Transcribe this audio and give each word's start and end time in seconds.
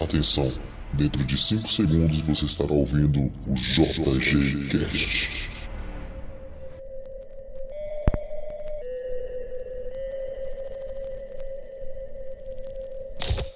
Atenção, 0.00 0.48
dentro 0.92 1.24
de 1.24 1.36
5 1.36 1.68
segundos 1.72 2.20
você 2.20 2.46
estará 2.46 2.72
ouvindo 2.72 3.18
o 3.18 3.54
JG 3.54 4.68
Cast. 4.68 5.48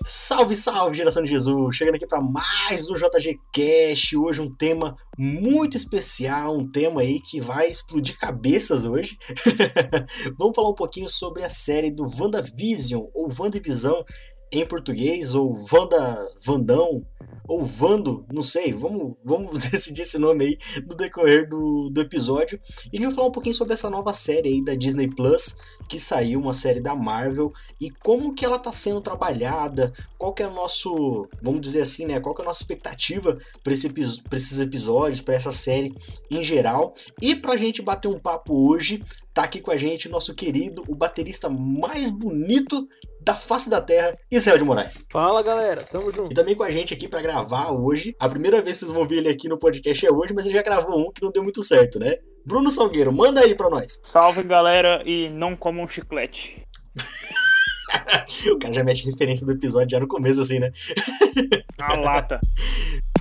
Salve, 0.05 0.57
salve, 0.57 0.97
geração 0.97 1.23
de 1.23 1.31
Jesus! 1.31 1.77
Chegando 1.77 1.95
aqui 1.95 2.09
para 2.09 2.21
mais 2.21 2.91
um 2.91 2.95
JG 2.95 3.39
Cast. 3.55 4.17
Hoje 4.17 4.41
um 4.41 4.53
tema 4.53 4.97
muito 5.17 5.77
especial, 5.77 6.59
um 6.59 6.69
tema 6.69 7.03
aí 7.03 7.21
que 7.21 7.41
vai 7.41 7.69
explodir 7.69 8.19
cabeças 8.19 8.85
hoje. 8.85 9.17
Vamos 10.37 10.57
falar 10.57 10.71
um 10.71 10.75
pouquinho 10.75 11.09
sobre 11.09 11.45
a 11.45 11.51
série 11.51 11.93
do 11.93 12.03
WandaVision 12.03 13.05
ou 13.15 13.31
WandaVisão 13.39 14.05
em 14.53 14.67
português 14.67 15.35
ou 15.35 15.65
Vanda 15.65 16.31
Vandão 16.43 17.05
ou 17.47 17.65
Vando, 17.65 18.25
não 18.33 18.43
sei, 18.43 18.73
vamos, 18.73 19.15
vamos 19.25 19.59
decidir 19.71 20.03
esse 20.03 20.19
nome 20.19 20.45
aí 20.45 20.59
no 20.87 20.95
decorrer 20.95 21.49
do, 21.49 21.91
do 21.91 22.01
episódio. 22.01 22.61
E 22.93 22.97
a 22.97 23.01
gente 23.01 23.09
vai 23.09 23.15
falar 23.15 23.29
um 23.29 23.33
pouquinho 23.33 23.55
sobre 23.55 23.75
essa 23.75 23.91
nova 23.91 24.15
série 24.15 24.49
aí 24.49 24.65
da 24.65 24.75
Disney 24.75 25.09
Plus, 25.09 25.57
que 25.89 25.99
saiu, 25.99 26.41
uma 26.41 26.55
série 26.55 26.81
da 26.81 26.95
Marvel, 26.95 27.53
e 27.81 27.91
como 27.91 28.35
que 28.35 28.45
ela 28.45 28.57
está 28.57 28.73
sendo 28.73 29.01
trabalhada, 29.01 29.93
qual 30.17 30.33
que 30.33 30.43
é 30.43 30.47
o 30.47 30.55
nosso, 30.55 31.29
vamos 31.43 31.61
dizer 31.61 31.83
assim, 31.83 32.07
né, 32.07 32.21
qual 32.21 32.35
que 32.35 32.41
é 32.41 32.45
a 32.45 32.47
nossa 32.47 32.63
expectativa 32.63 33.39
para 33.63 33.73
esse, 33.73 33.93
esses 34.33 34.61
episódios, 34.61 35.21
para 35.21 35.35
essa 35.35 35.53
série 35.53 35.95
em 36.31 36.45
geral. 36.45 36.95
E 37.21 37.35
para 37.35 37.53
a 37.55 37.57
gente 37.57 37.83
bater 37.83 38.09
um 38.09 38.19
papo 38.19 38.69
hoje, 38.69 39.03
tá 39.35 39.43
aqui 39.43 39.61
com 39.61 39.71
a 39.71 39.77
gente 39.77 40.09
nosso 40.09 40.35
querido, 40.35 40.85
o 40.87 40.95
baterista 40.95 41.49
mais 41.49 42.09
bonito 42.09 42.89
da 43.25 43.35
face 43.35 43.71
da 43.71 43.81
terra, 43.81 44.17
Israel 44.31 44.59
de 44.59 44.65
Moraes. 44.65 45.07
Fala 45.11 45.43
galera, 45.43 45.83
tamo 45.83 46.11
junto. 46.11 46.33
E 46.33 46.35
também 46.35 46.55
com 46.55 46.63
a 46.63 46.71
gente 46.71 46.93
aqui 46.93 47.09
para 47.09 47.23
gravar 47.23 47.71
hoje. 47.71 48.15
A 48.19 48.29
primeira 48.29 48.61
vez 48.61 48.79
que 48.79 48.87
vocês 48.87 48.91
vão 48.91 49.07
ver 49.07 49.19
ele 49.19 49.29
aqui 49.29 49.49
no 49.49 49.59
podcast 49.59 50.05
é 50.05 50.11
hoje, 50.11 50.35
mas 50.35 50.45
ele 50.45 50.55
já 50.55 50.63
gravou 50.63 50.99
um 50.99 51.13
que 51.13 51.23
não 51.23 51.31
deu 51.31 51.43
muito 51.43 51.63
certo, 51.63 51.99
né? 51.99 52.17
Bruno 52.45 52.71
Salgueiro, 52.71 53.13
manda 53.13 53.41
aí 53.41 53.55
pra 53.55 53.71
nós. 53.71 54.01
Salve 54.05 54.43
galera 54.43 55.03
e 55.07 55.29
não 55.31 55.55
comam 55.55 55.85
um 55.85 55.89
chiclete. 55.89 56.67
o 58.53 58.59
cara 58.59 58.75
já 58.75 58.85
mete 58.85 59.07
referência 59.07 59.47
do 59.47 59.53
episódio 59.53 59.91
já 59.91 60.01
no 60.01 60.09
começo, 60.09 60.41
assim, 60.41 60.59
né? 60.59 60.73
A 61.79 61.97
lata. 61.97 62.41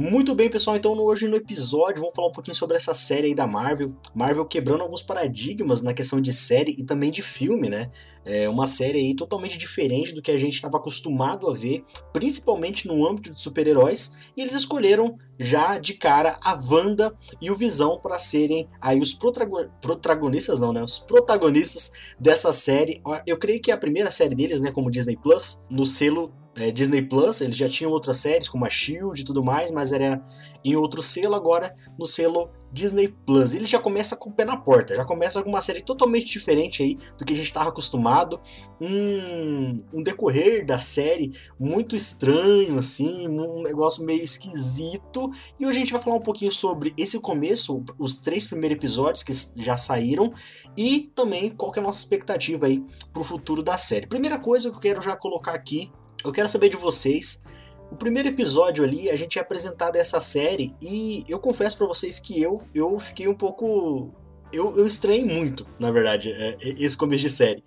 Muito 0.00 0.34
bem, 0.34 0.48
pessoal. 0.48 0.78
Então, 0.78 0.98
hoje 0.98 1.28
no 1.28 1.36
episódio, 1.36 2.00
vamos 2.00 2.14
falar 2.14 2.28
um 2.28 2.32
pouquinho 2.32 2.54
sobre 2.54 2.74
essa 2.74 2.94
série 2.94 3.26
aí 3.26 3.34
da 3.34 3.46
Marvel. 3.46 3.92
Marvel 4.14 4.46
quebrando 4.46 4.80
alguns 4.80 5.02
paradigmas 5.02 5.82
na 5.82 5.92
questão 5.92 6.22
de 6.22 6.32
série 6.32 6.74
e 6.78 6.82
também 6.82 7.10
de 7.10 7.20
filme, 7.20 7.68
né? 7.68 7.90
É 8.24 8.48
uma 8.48 8.66
série 8.66 8.96
aí 8.96 9.14
totalmente 9.14 9.58
diferente 9.58 10.14
do 10.14 10.22
que 10.22 10.30
a 10.30 10.38
gente 10.38 10.54
estava 10.54 10.78
acostumado 10.78 11.50
a 11.50 11.52
ver, 11.52 11.84
principalmente 12.14 12.88
no 12.88 13.06
âmbito 13.06 13.34
de 13.34 13.42
super-heróis. 13.42 14.16
E 14.34 14.40
eles 14.40 14.54
escolheram 14.54 15.18
já 15.38 15.78
de 15.78 15.92
cara 15.92 16.40
a 16.42 16.54
Wanda 16.54 17.14
e 17.38 17.50
o 17.50 17.54
Visão 17.54 17.98
para 18.00 18.18
serem 18.18 18.70
aí 18.80 18.98
os 18.98 19.12
protagonistas, 19.12 20.60
não, 20.60 20.72
né? 20.72 20.82
Os 20.82 20.98
protagonistas 20.98 21.92
dessa 22.18 22.54
série. 22.54 23.02
Eu 23.26 23.36
creio 23.36 23.60
que 23.60 23.70
é 23.70 23.74
a 23.74 23.78
primeira 23.78 24.10
série 24.10 24.34
deles, 24.34 24.62
né? 24.62 24.72
Como 24.72 24.90
Disney 24.90 25.18
Plus, 25.18 25.62
no 25.70 25.84
selo 25.84 26.32
é, 26.60 26.70
Disney 26.70 27.02
Plus, 27.02 27.40
eles 27.40 27.56
já 27.56 27.68
tinham 27.68 27.90
outras 27.90 28.18
séries 28.18 28.48
como 28.48 28.66
a 28.66 28.70
Shield 28.70 29.20
e 29.20 29.24
tudo 29.24 29.42
mais, 29.42 29.70
mas 29.70 29.92
era 29.92 30.22
em 30.62 30.76
outro 30.76 31.02
selo, 31.02 31.34
agora 31.34 31.74
no 31.98 32.04
selo 32.04 32.50
Disney 32.70 33.08
Plus. 33.08 33.54
Ele 33.54 33.66
já 33.66 33.78
começa 33.78 34.14
com 34.14 34.28
o 34.28 34.32
pé 34.32 34.44
na 34.44 34.56
porta, 34.56 34.94
já 34.94 35.04
começa 35.04 35.42
com 35.42 35.48
uma 35.48 35.62
série 35.62 35.80
totalmente 35.80 36.26
diferente 36.26 36.82
aí 36.82 36.98
do 37.16 37.24
que 37.24 37.32
a 37.32 37.36
gente 37.36 37.46
estava 37.46 37.70
acostumado. 37.70 38.38
Um, 38.78 39.76
um 39.92 40.02
decorrer 40.02 40.66
da 40.66 40.78
série 40.78 41.32
muito 41.58 41.96
estranho, 41.96 42.78
assim, 42.78 43.26
um 43.26 43.62
negócio 43.62 44.04
meio 44.04 44.22
esquisito. 44.22 45.30
E 45.58 45.66
hoje 45.66 45.78
a 45.78 45.80
gente 45.80 45.92
vai 45.92 46.02
falar 46.02 46.16
um 46.16 46.22
pouquinho 46.22 46.50
sobre 46.50 46.92
esse 46.96 47.18
começo, 47.20 47.82
os 47.98 48.16
três 48.16 48.46
primeiros 48.46 48.76
episódios 48.76 49.22
que 49.22 49.32
já 49.56 49.76
saíram, 49.78 50.32
e 50.76 51.10
também 51.14 51.50
qual 51.50 51.72
que 51.72 51.78
é 51.78 51.82
a 51.82 51.84
nossa 51.84 52.00
expectativa 52.00 52.66
aí 52.66 52.84
pro 53.14 53.24
futuro 53.24 53.62
da 53.62 53.78
série. 53.78 54.06
Primeira 54.06 54.38
coisa 54.38 54.68
que 54.68 54.76
eu 54.76 54.80
quero 54.80 55.00
já 55.00 55.16
colocar 55.16 55.54
aqui 55.54 55.90
eu 56.28 56.32
quero 56.32 56.48
saber 56.48 56.68
de 56.68 56.76
vocês. 56.76 57.44
O 57.90 57.96
primeiro 57.96 58.28
episódio 58.28 58.84
ali, 58.84 59.10
a 59.10 59.16
gente 59.16 59.38
é 59.38 59.42
apresentado 59.42 59.96
essa 59.96 60.20
série 60.20 60.72
e 60.80 61.24
eu 61.28 61.40
confesso 61.40 61.76
para 61.76 61.86
vocês 61.86 62.20
que 62.20 62.40
eu, 62.40 62.60
eu 62.74 62.98
fiquei 62.98 63.26
um 63.26 63.34
pouco. 63.34 64.12
Eu, 64.52 64.76
eu 64.76 64.86
estranhei 64.86 65.24
muito, 65.24 65.66
na 65.78 65.90
verdade, 65.90 66.32
é, 66.32 66.56
é, 66.60 66.68
esse 66.78 66.96
começo 66.96 67.22
de 67.22 67.30
série. 67.30 67.62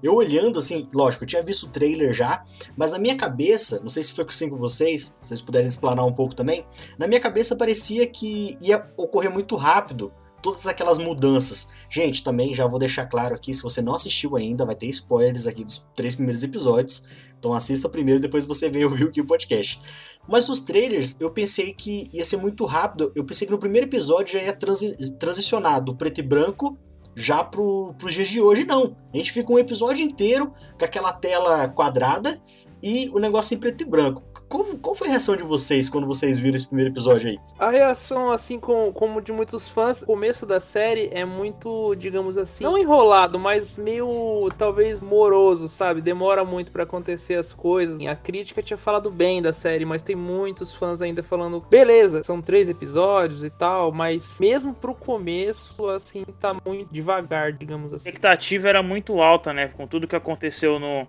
Eu 0.00 0.14
olhando 0.14 0.58
assim, 0.60 0.86
lógico, 0.94 1.24
eu 1.24 1.28
tinha 1.28 1.42
visto 1.42 1.64
o 1.64 1.70
trailer 1.70 2.12
já, 2.12 2.44
mas 2.76 2.92
na 2.92 2.98
minha 2.98 3.16
cabeça, 3.16 3.80
não 3.80 3.90
sei 3.90 4.02
se 4.04 4.12
foi 4.12 4.24
assim 4.28 4.48
com 4.48 4.56
vocês, 4.56 5.16
se 5.18 5.28
vocês 5.28 5.40
puderem 5.40 5.66
explanar 5.66 6.06
um 6.06 6.12
pouco 6.12 6.36
também, 6.36 6.64
na 6.96 7.08
minha 7.08 7.20
cabeça 7.20 7.56
parecia 7.56 8.06
que 8.06 8.56
ia 8.62 8.88
ocorrer 8.96 9.30
muito 9.30 9.56
rápido 9.56 10.12
todas 10.42 10.66
aquelas 10.66 10.98
mudanças. 10.98 11.68
Gente, 11.90 12.22
também 12.22 12.54
já 12.54 12.66
vou 12.66 12.78
deixar 12.78 13.06
claro 13.06 13.34
aqui, 13.34 13.52
se 13.52 13.62
você 13.62 13.82
não 13.82 13.94
assistiu 13.94 14.36
ainda, 14.36 14.64
vai 14.64 14.74
ter 14.74 14.86
spoilers 14.86 15.46
aqui 15.46 15.64
dos 15.64 15.88
três 15.94 16.14
primeiros 16.14 16.42
episódios. 16.42 17.04
Então 17.38 17.52
assista 17.52 17.88
primeiro, 17.88 18.20
depois 18.20 18.44
você 18.44 18.68
vem 18.68 18.84
ouvir 18.84 19.04
aqui 19.04 19.20
o 19.20 19.26
podcast. 19.26 19.80
Mas 20.28 20.48
os 20.48 20.60
trailers, 20.60 21.16
eu 21.20 21.30
pensei 21.30 21.72
que 21.72 22.08
ia 22.12 22.24
ser 22.24 22.36
muito 22.36 22.64
rápido. 22.64 23.12
Eu 23.14 23.24
pensei 23.24 23.46
que 23.46 23.52
no 23.52 23.58
primeiro 23.58 23.86
episódio 23.86 24.34
já 24.34 24.44
ia 24.44 24.52
transi 24.52 24.94
transicionar 25.18 25.82
do 25.82 25.94
preto 25.94 26.18
e 26.18 26.22
branco 26.22 26.76
já 27.14 27.42
pro, 27.42 27.94
pros 27.98 28.14
dias 28.14 28.28
de 28.28 28.40
hoje. 28.40 28.64
Não. 28.64 28.96
A 29.12 29.16
gente 29.16 29.32
fica 29.32 29.52
um 29.52 29.58
episódio 29.58 30.04
inteiro 30.04 30.52
com 30.78 30.84
aquela 30.84 31.12
tela 31.12 31.68
quadrada 31.68 32.40
e 32.82 33.08
o 33.10 33.18
negócio 33.18 33.54
em 33.54 33.58
preto 33.58 33.82
e 33.82 33.86
branco. 33.86 34.22
Como, 34.48 34.78
qual 34.78 34.94
foi 34.94 35.08
a 35.08 35.10
reação 35.10 35.36
de 35.36 35.42
vocês 35.42 35.88
quando 35.90 36.06
vocês 36.06 36.38
viram 36.38 36.56
esse 36.56 36.66
primeiro 36.66 36.90
episódio 36.90 37.28
aí? 37.28 37.38
A 37.58 37.68
reação, 37.68 38.30
assim 38.30 38.58
com, 38.58 38.90
como 38.92 39.20
de 39.20 39.30
muitos 39.30 39.68
fãs, 39.68 40.02
o 40.02 40.06
começo 40.06 40.46
da 40.46 40.58
série 40.58 41.10
é 41.12 41.24
muito, 41.24 41.94
digamos 41.96 42.38
assim, 42.38 42.64
não 42.64 42.78
enrolado, 42.78 43.38
mas 43.38 43.76
meio 43.76 44.48
talvez 44.56 45.02
moroso, 45.02 45.68
sabe? 45.68 46.00
Demora 46.00 46.44
muito 46.46 46.72
para 46.72 46.84
acontecer 46.84 47.34
as 47.34 47.52
coisas. 47.52 48.00
A 48.00 48.16
crítica 48.16 48.62
tinha 48.62 48.78
falado 48.78 49.10
bem 49.10 49.42
da 49.42 49.52
série, 49.52 49.84
mas 49.84 50.02
tem 50.02 50.16
muitos 50.16 50.74
fãs 50.74 51.02
ainda 51.02 51.22
falando, 51.22 51.60
beleza, 51.68 52.22
são 52.24 52.40
três 52.40 52.70
episódios 52.70 53.44
e 53.44 53.50
tal, 53.50 53.92
mas 53.92 54.38
mesmo 54.40 54.72
pro 54.72 54.94
começo, 54.94 55.88
assim, 55.90 56.24
tá 56.40 56.56
muito 56.64 56.90
devagar, 56.90 57.52
digamos 57.52 57.92
assim. 57.92 58.08
A 58.08 58.12
expectativa 58.12 58.68
era 58.68 58.82
muito 58.82 59.20
alta, 59.20 59.52
né? 59.52 59.68
Com 59.68 59.86
tudo 59.86 60.08
que 60.08 60.16
aconteceu 60.16 60.78
no, 60.78 61.06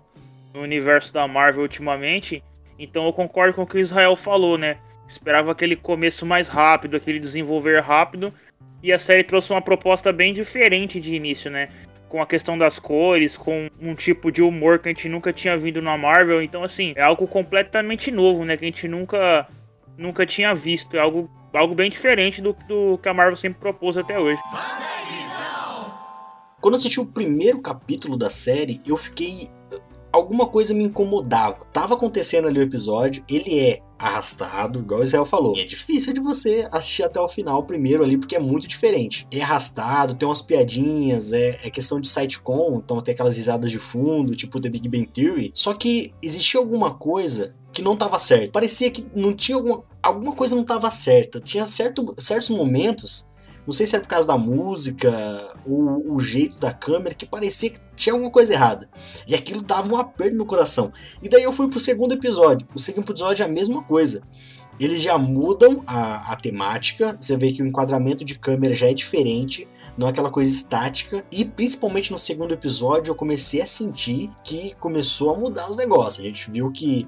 no 0.52 0.60
universo 0.60 1.12
da 1.12 1.26
Marvel 1.26 1.62
ultimamente. 1.62 2.42
Então 2.80 3.04
eu 3.04 3.12
concordo 3.12 3.52
com 3.52 3.62
o 3.62 3.66
que 3.66 3.76
o 3.76 3.80
Israel 3.80 4.16
falou, 4.16 4.56
né? 4.56 4.78
Esperava 5.06 5.52
aquele 5.52 5.76
começo 5.76 6.24
mais 6.24 6.48
rápido, 6.48 6.96
aquele 6.96 7.20
desenvolver 7.20 7.80
rápido. 7.80 8.32
E 8.82 8.90
a 8.90 8.98
série 8.98 9.22
trouxe 9.22 9.52
uma 9.52 9.60
proposta 9.60 10.10
bem 10.10 10.32
diferente 10.32 10.98
de 10.98 11.14
início, 11.14 11.50
né? 11.50 11.68
Com 12.08 12.22
a 12.22 12.26
questão 12.26 12.56
das 12.56 12.78
cores, 12.78 13.36
com 13.36 13.68
um 13.78 13.94
tipo 13.94 14.32
de 14.32 14.40
humor 14.40 14.78
que 14.78 14.88
a 14.88 14.92
gente 14.92 15.10
nunca 15.10 15.30
tinha 15.30 15.58
vindo 15.58 15.82
na 15.82 15.98
Marvel. 15.98 16.42
Então, 16.42 16.64
assim, 16.64 16.94
é 16.96 17.02
algo 17.02 17.28
completamente 17.28 18.10
novo, 18.10 18.46
né? 18.46 18.56
Que 18.56 18.64
a 18.64 18.68
gente 18.68 18.88
nunca, 18.88 19.46
nunca 19.98 20.24
tinha 20.24 20.54
visto. 20.54 20.96
É 20.96 21.00
algo, 21.00 21.30
algo 21.52 21.74
bem 21.74 21.90
diferente 21.90 22.40
do, 22.40 22.56
do 22.66 22.96
que 22.96 23.08
a 23.10 23.14
Marvel 23.14 23.36
sempre 23.36 23.60
propôs 23.60 23.98
até 23.98 24.18
hoje. 24.18 24.40
Quando 26.62 26.76
assisti 26.76 26.98
o 26.98 27.06
primeiro 27.06 27.60
capítulo 27.60 28.16
da 28.16 28.30
série, 28.30 28.80
eu 28.86 28.96
fiquei 28.96 29.48
alguma 30.12 30.46
coisa 30.46 30.74
me 30.74 30.84
incomodava. 30.84 31.66
Tava 31.72 31.94
acontecendo 31.94 32.48
ali 32.48 32.58
o 32.58 32.62
episódio, 32.62 33.24
ele 33.28 33.58
é 33.58 33.82
arrastado, 33.98 34.78
igual 34.78 35.00
o 35.00 35.04
Israel 35.04 35.24
falou. 35.24 35.56
E 35.56 35.60
é 35.60 35.64
difícil 35.64 36.14
de 36.14 36.20
você 36.20 36.66
assistir 36.72 37.02
até 37.02 37.20
o 37.20 37.28
final 37.28 37.62
primeiro 37.64 38.02
ali, 38.02 38.16
porque 38.16 38.34
é 38.34 38.40
muito 38.40 38.66
diferente. 38.66 39.26
É 39.30 39.42
arrastado, 39.42 40.14
tem 40.14 40.26
umas 40.26 40.40
piadinhas, 40.40 41.32
é, 41.32 41.58
é 41.66 41.70
questão 41.70 42.00
de 42.00 42.08
sitcom, 42.08 42.80
então 42.82 43.00
tem 43.00 43.12
aquelas 43.12 43.36
risadas 43.36 43.70
de 43.70 43.78
fundo, 43.78 44.34
tipo 44.34 44.60
The 44.60 44.70
Big 44.70 44.88
Bang 44.88 45.06
Theory. 45.06 45.50
Só 45.54 45.74
que 45.74 46.14
existia 46.22 46.58
alguma 46.58 46.94
coisa 46.94 47.54
que 47.72 47.82
não 47.82 47.96
tava 47.96 48.18
certo. 48.18 48.50
Parecia 48.50 48.90
que 48.90 49.06
não 49.14 49.32
tinha 49.32 49.56
alguma, 49.56 49.84
alguma 50.02 50.34
coisa 50.34 50.56
não 50.56 50.64
tava 50.64 50.90
certa. 50.90 51.40
Tinha 51.40 51.66
certo, 51.66 52.14
certos 52.18 52.50
momentos 52.50 53.29
não 53.66 53.72
sei 53.72 53.86
se 53.86 53.94
era 53.94 54.02
por 54.02 54.10
causa 54.10 54.26
da 54.26 54.38
música, 54.38 55.54
ou 55.66 56.14
o 56.14 56.20
jeito 56.20 56.58
da 56.58 56.72
câmera, 56.72 57.14
que 57.14 57.26
parecia 57.26 57.70
que 57.70 57.80
tinha 57.94 58.12
alguma 58.12 58.30
coisa 58.30 58.52
errada. 58.52 58.88
E 59.26 59.34
aquilo 59.34 59.62
dava 59.62 59.92
um 59.92 59.96
aperto 59.96 60.36
no 60.36 60.46
coração. 60.46 60.92
E 61.22 61.28
daí 61.28 61.42
eu 61.42 61.52
fui 61.52 61.68
pro 61.68 61.80
segundo 61.80 62.12
episódio. 62.12 62.66
O 62.74 62.78
segundo 62.78 63.04
episódio 63.04 63.42
é 63.42 63.46
a 63.46 63.48
mesma 63.48 63.82
coisa. 63.82 64.22
Eles 64.78 65.02
já 65.02 65.18
mudam 65.18 65.82
a, 65.86 66.32
a 66.32 66.36
temática, 66.36 67.16
você 67.20 67.36
vê 67.36 67.52
que 67.52 67.62
o 67.62 67.66
enquadramento 67.66 68.24
de 68.24 68.38
câmera 68.38 68.74
já 68.74 68.88
é 68.88 68.94
diferente 68.94 69.68
não 70.00 70.06
é 70.06 70.10
aquela 70.10 70.30
coisa 70.30 70.50
estática. 70.50 71.24
E 71.30 71.44
principalmente 71.44 72.10
no 72.10 72.18
segundo 72.18 72.54
episódio 72.54 73.10
eu 73.10 73.14
comecei 73.14 73.60
a 73.60 73.66
sentir 73.66 74.30
que 74.42 74.74
começou 74.76 75.34
a 75.34 75.38
mudar 75.38 75.68
os 75.68 75.76
negócios. 75.76 76.24
A 76.24 76.28
gente 76.28 76.50
viu 76.50 76.72
que 76.72 77.06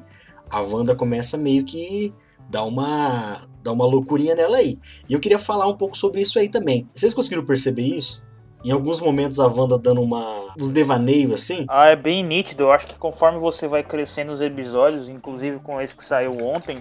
a 0.50 0.60
Wanda 0.60 0.94
começa 0.94 1.38
meio 1.38 1.64
que 1.64 2.12
dá 2.52 2.62
uma, 2.62 3.40
dá 3.64 3.72
uma 3.72 3.86
loucurinha 3.86 4.34
nela 4.34 4.58
aí. 4.58 4.78
E 5.08 5.14
eu 5.14 5.20
queria 5.20 5.38
falar 5.38 5.66
um 5.66 5.76
pouco 5.76 5.96
sobre 5.96 6.20
isso 6.20 6.38
aí 6.38 6.50
também. 6.50 6.86
Vocês 6.92 7.14
conseguiram 7.14 7.44
perceber 7.44 7.82
isso? 7.82 8.22
Em 8.62 8.70
alguns 8.70 9.00
momentos 9.00 9.40
a 9.40 9.46
Wanda 9.46 9.78
dando 9.78 10.02
uma 10.02 10.52
uns 10.60 10.70
devaneios 10.70 11.32
assim. 11.32 11.64
Ah, 11.68 11.88
é 11.88 11.96
bem 11.96 12.22
nítido. 12.22 12.64
Eu 12.64 12.72
acho 12.72 12.86
que 12.86 12.94
conforme 12.94 13.40
você 13.40 13.66
vai 13.66 13.82
crescendo 13.82 14.32
os 14.32 14.40
episódios, 14.40 15.08
inclusive 15.08 15.58
com 15.60 15.80
esse 15.80 15.96
que 15.96 16.04
saiu 16.04 16.30
ontem, 16.42 16.80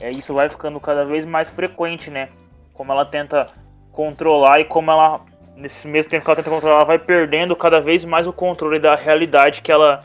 é, 0.00 0.10
isso 0.10 0.32
vai 0.32 0.48
ficando 0.48 0.78
cada 0.78 1.04
vez 1.04 1.26
mais 1.26 1.50
frequente, 1.50 2.08
né? 2.08 2.30
Como 2.72 2.92
ela 2.92 3.04
tenta 3.04 3.48
controlar 3.90 4.60
e 4.60 4.64
como 4.64 4.90
ela, 4.92 5.20
nesse 5.56 5.88
mesmo 5.88 6.10
tempo 6.10 6.24
que 6.24 6.30
ela 6.30 6.36
tenta 6.36 6.48
controlar, 6.48 6.76
ela 6.76 6.84
vai 6.84 6.98
perdendo 6.98 7.56
cada 7.56 7.80
vez 7.80 8.04
mais 8.04 8.26
o 8.26 8.32
controle 8.32 8.78
da 8.78 8.94
realidade 8.94 9.60
que 9.60 9.72
ela, 9.72 10.04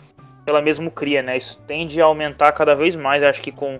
ela 0.49 0.61
mesmo 0.61 0.89
cria, 0.89 1.21
né? 1.21 1.37
Isso 1.37 1.57
tende 1.67 2.01
a 2.01 2.05
aumentar 2.05 2.51
cada 2.51 2.75
vez 2.75 2.95
mais, 2.95 3.23
acho 3.23 3.41
que 3.41 3.51
com 3.51 3.79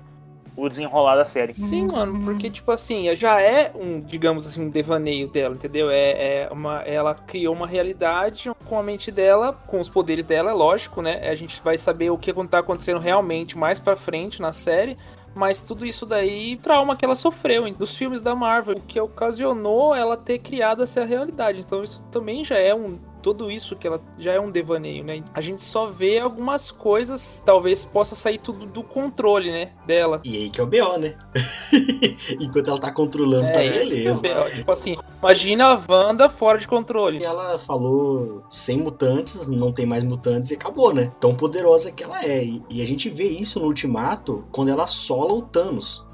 o 0.56 0.70
desenrolar 0.70 1.16
da 1.16 1.26
série. 1.26 1.54
Sim, 1.54 1.88
mano, 1.88 2.20
porque, 2.24 2.50
tipo 2.50 2.72
assim, 2.72 3.14
já 3.16 3.42
é 3.42 3.72
um, 3.76 4.00
digamos 4.00 4.46
assim, 4.46 4.62
um 4.62 4.70
devaneio 4.70 5.28
dela, 5.28 5.56
entendeu? 5.56 5.90
É, 5.90 6.44
é 6.44 6.50
uma, 6.52 6.82
ela 6.82 7.16
criou 7.16 7.56
uma 7.56 7.68
realidade 7.68 8.52
com 8.66 8.78
a 8.78 8.84
mente 8.84 9.12
dela, 9.12 9.54
com 9.54 9.80
os 9.80 9.90
poderes 9.90 10.24
dela, 10.24 10.52
é 10.52 10.54
lógico, 10.54 11.02
né? 11.02 11.28
A 11.28 11.36
gente 11.36 11.62
vai 11.64 11.78
saber 11.78 12.10
o 12.10 12.18
que 12.18 12.32
tá 12.48 12.60
acontecendo 12.60 13.00
realmente 13.00 13.58
mais 13.58 13.80
pra 13.80 13.96
frente 13.96 14.42
na 14.42 14.52
série, 14.52 14.98
mas 15.34 15.64
tudo 15.64 15.86
isso 15.86 16.06
daí, 16.06 16.58
trauma 16.58 16.96
que 16.96 17.04
ela 17.04 17.16
sofreu 17.16 17.70
dos 17.72 17.98
filmes 17.98 18.22
da 18.22 18.36
Marvel, 18.36 18.76
o 18.78 18.82
que 18.82 19.00
ocasionou 19.00 19.96
ela 19.96 20.16
ter 20.16 20.40
criado 20.40 20.84
essa 20.84 21.04
realidade. 21.04 21.62
Então 21.62 21.84
isso 21.84 22.04
também 22.12 22.46
já 22.46 22.58
é 22.58 22.76
um 22.76 23.00
tudo 23.24 23.50
isso 23.50 23.76
que 23.78 23.88
ela 23.88 24.02
já 24.20 24.34
é 24.34 24.40
um 24.40 24.52
devaneio, 24.52 25.02
né? 25.04 25.24
A 25.34 25.40
gente 25.40 25.64
só 25.64 25.88
vê 25.88 26.20
algumas 26.20 26.70
coisas, 26.70 27.42
talvez 27.44 27.86
possa 27.86 28.16
sair 28.16 28.38
tudo 28.38 28.66
do 28.66 28.84
controle, 28.84 29.50
né, 29.50 29.72
dela. 29.88 30.22
E 30.26 30.36
aí 30.36 30.50
que 30.50 30.60
é 30.60 30.64
o 30.64 30.68
BO, 30.68 30.98
né? 31.00 31.16
Enquanto 32.40 32.70
ela 32.70 32.80
tá 32.80 32.92
controlando, 32.92 33.46
é, 33.46 33.54
tá 33.54 33.60
beleza. 33.60 34.28
É 34.28 34.50
tipo 34.50 34.70
assim, 34.70 34.98
imagina 35.20 35.68
a 35.68 35.82
Wanda 35.90 36.30
fora 36.30 36.60
de 36.60 36.68
controle. 36.68 37.20
E 37.20 37.24
ela 37.24 37.58
falou 37.58 38.44
sem 38.52 38.78
mutantes, 38.78 39.48
não 39.48 39.72
tem 39.72 39.86
mais 39.86 40.04
mutantes 40.04 40.52
e 40.52 40.56
acabou, 40.56 40.94
né? 40.94 41.14
Tão 41.20 41.34
poderosa 41.34 41.92
que 41.94 42.04
ela 42.04 42.22
é. 42.26 42.44
E, 42.44 42.62
e 42.70 42.82
a 42.82 42.86
gente 42.86 43.10
vê 43.10 43.30
isso 43.30 43.58
no 43.60 43.68
Ultimato 43.68 44.44
quando 44.52 44.68
ela 44.68 44.86
sola 44.86 45.34
o 45.34 45.42
Thanos. 45.42 46.06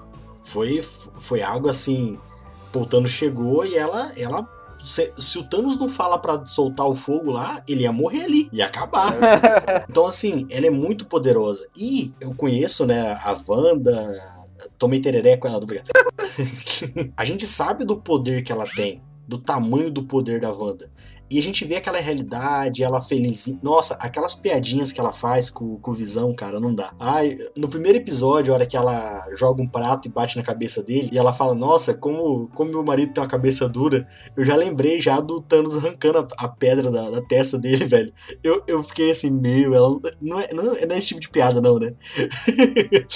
Foi, 0.44 0.84
foi 1.20 1.42
algo 1.42 1.68
assim. 1.68 2.20
Pô, 2.72 2.82
o 2.82 2.86
Thanos 2.86 3.10
chegou 3.10 3.66
e 3.66 3.76
ela, 3.76 4.12
ela 4.16 4.48
se, 4.80 5.12
se, 5.18 5.38
o 5.38 5.44
Thanos 5.44 5.78
não 5.78 5.90
fala 5.90 6.18
para 6.18 6.46
soltar 6.46 6.88
o 6.88 6.96
fogo 6.96 7.31
lá, 7.31 7.62
ele 7.68 7.84
ia 7.84 7.92
morrer 7.92 8.24
ali, 8.24 8.50
ia 8.52 8.66
acabar. 8.66 9.14
então, 9.90 10.06
assim, 10.06 10.48
ela 10.50 10.68
é 10.68 10.70
muito 10.70 11.06
poderosa. 11.06 11.68
E 11.78 12.14
eu 12.20 12.34
conheço, 12.34 12.86
né, 12.86 13.12
a 13.14 13.38
Wanda. 13.48 14.38
Tomei 14.78 15.00
tereré 15.00 15.38
com 15.38 15.48
ela, 15.48 15.58
obrigado. 15.58 15.88
a 17.16 17.26
gente 17.26 17.48
sabe 17.48 17.86
do 17.86 17.98
poder 17.98 18.44
que 18.44 18.52
ela 18.52 18.66
tem, 18.68 19.02
do 19.28 19.38
tamanho 19.38 19.92
do 19.92 20.04
poder 20.04 20.42
da 20.42 20.52
Wanda. 20.52 20.90
E 21.31 21.38
a 21.38 21.44
gente 21.44 21.64
vê 21.64 21.76
aquela 21.76 22.00
realidade, 22.00 22.84
ela 22.84 23.00
feliz. 23.00 23.58
Nossa, 23.62 23.94
aquelas 23.96 24.34
piadinhas 24.34 24.92
que 24.92 25.00
ela 25.00 25.14
faz 25.14 25.50
com, 25.50 25.78
com 25.78 25.94
Visão, 25.94 26.34
cara, 26.34 26.60
não 26.60 26.74
dá. 26.74 26.92
Ai, 27.00 27.38
no 27.56 27.68
primeiro 27.68 28.00
episódio, 28.00 28.52
a 28.52 28.56
hora 28.56 28.66
que 28.66 28.76
ela 28.76 29.28
joga 29.36 29.62
um 29.62 29.68
prato 29.68 30.08
e 30.08 30.12
bate 30.12 30.38
na 30.38 30.44
cabeça 30.44 30.81
dele, 30.81 31.10
e 31.12 31.18
ela 31.18 31.31
fala: 31.31 31.54
Nossa, 31.54 31.94
como, 31.94 32.50
como 32.56 32.72
meu 32.72 32.84
marido 32.84 33.14
tem 33.14 33.22
uma 33.22 33.30
cabeça 33.30 33.70
dura, 33.70 34.08
eu 34.36 34.44
já 34.44 34.56
lembrei 34.56 35.00
já 35.00 35.20
do 35.20 35.40
Thanos 35.40 35.78
arrancando 35.78 36.20
a, 36.20 36.46
a 36.46 36.48
pedra 36.48 36.92
da, 36.92 37.10
da, 37.12 37.22
testa 37.22 37.60
dele, 37.60 37.86
velho. 37.88 38.12
Eu, 38.44 38.64
eu 38.66 38.81
fiquei 38.81 39.12
assim, 39.12 39.30
meu, 39.30 39.74
ela 39.74 40.00
não 40.22 40.40
é, 40.40 40.54
não, 40.54 40.76
é, 40.76 40.86
não 40.86 40.96
é 40.96 40.98
esse 40.98 41.08
tipo 41.08 41.22
de 41.22 41.30
piada, 41.30 41.62
não, 41.62 41.78
né? 41.78 41.94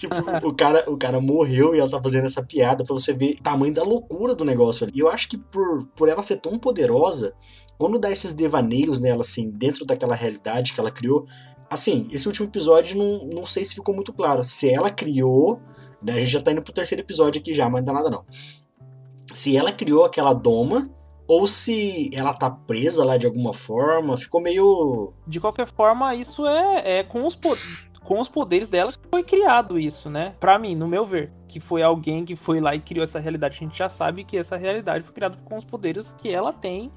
tipo, 0.00 0.14
o 0.46 0.54
cara, 0.54 0.90
o 0.90 0.96
cara 0.96 1.20
morreu 1.20 1.74
e 1.74 1.78
ela 1.78 1.90
tá 1.90 2.02
fazendo 2.02 2.24
essa 2.24 2.42
piada 2.42 2.84
pra 2.84 2.94
você 2.94 3.12
ver 3.12 3.36
o 3.38 3.42
tamanho 3.42 3.74
da 3.74 3.82
loucura 3.82 4.34
do 4.34 4.44
negócio 4.44 4.84
ali. 4.84 4.92
E 4.96 5.00
eu 5.00 5.08
acho 5.08 5.28
que 5.28 5.36
por, 5.36 5.86
por 5.94 6.08
ela 6.08 6.22
ser 6.22 6.38
tão 6.38 6.58
poderosa, 6.58 7.34
quando 7.78 7.98
dá 7.98 8.10
esses 8.10 8.32
devaneios 8.32 8.98
nela, 9.00 9.20
assim, 9.20 9.50
dentro 9.50 9.84
daquela 9.84 10.14
realidade 10.14 10.72
que 10.72 10.80
ela 10.80 10.90
criou, 10.90 11.26
assim, 11.70 12.08
esse 12.10 12.26
último 12.26 12.46
episódio 12.48 12.96
não, 12.96 13.26
não 13.26 13.46
sei 13.46 13.64
se 13.64 13.74
ficou 13.74 13.94
muito 13.94 14.12
claro. 14.12 14.42
Se 14.42 14.70
ela 14.70 14.90
criou, 14.90 15.60
né, 16.02 16.14
a 16.14 16.20
gente 16.20 16.30
já 16.30 16.42
tá 16.42 16.52
indo 16.52 16.62
pro 16.62 16.72
terceiro 16.72 17.02
episódio 17.02 17.40
aqui 17.40 17.54
já, 17.54 17.68
mas 17.68 17.84
não 17.84 17.92
dá 17.92 17.92
nada 17.92 18.10
não. 18.10 18.24
Se 19.34 19.56
ela 19.56 19.70
criou 19.70 20.04
aquela 20.04 20.32
doma, 20.32 20.90
ou 21.28 21.46
se 21.46 22.10
ela 22.12 22.34
tá 22.34 22.50
presa 22.50 23.04
lá 23.04 23.16
de 23.16 23.26
alguma 23.26 23.52
forma, 23.54 24.16
ficou 24.16 24.40
meio. 24.40 25.12
De 25.26 25.38
qualquer 25.38 25.66
forma, 25.66 26.14
isso 26.14 26.44
é, 26.46 27.00
é 27.00 27.04
com 27.04 27.24
os 27.24 27.36
poderes 27.36 27.89
com 28.04 28.18
os 28.18 28.28
poderes 28.28 28.68
dela 28.68 28.92
foi 29.10 29.22
criado 29.22 29.78
isso, 29.78 30.10
né? 30.10 30.34
Para 30.40 30.58
mim, 30.58 30.74
no 30.74 30.88
meu 30.88 31.04
ver, 31.04 31.32
que 31.46 31.60
foi 31.60 31.82
alguém 31.82 32.24
que 32.24 32.34
foi 32.34 32.60
lá 32.60 32.74
e 32.74 32.80
criou 32.80 33.04
essa 33.04 33.18
realidade. 33.18 33.56
A 33.56 33.60
gente 33.60 33.78
já 33.78 33.88
sabe 33.88 34.24
que 34.24 34.36
essa 34.36 34.56
realidade 34.56 35.04
foi 35.04 35.14
criada 35.14 35.38
com 35.44 35.56
os 35.56 35.64
poderes 35.64 36.12
que 36.12 36.30
ela 36.30 36.52
tem 36.52 36.90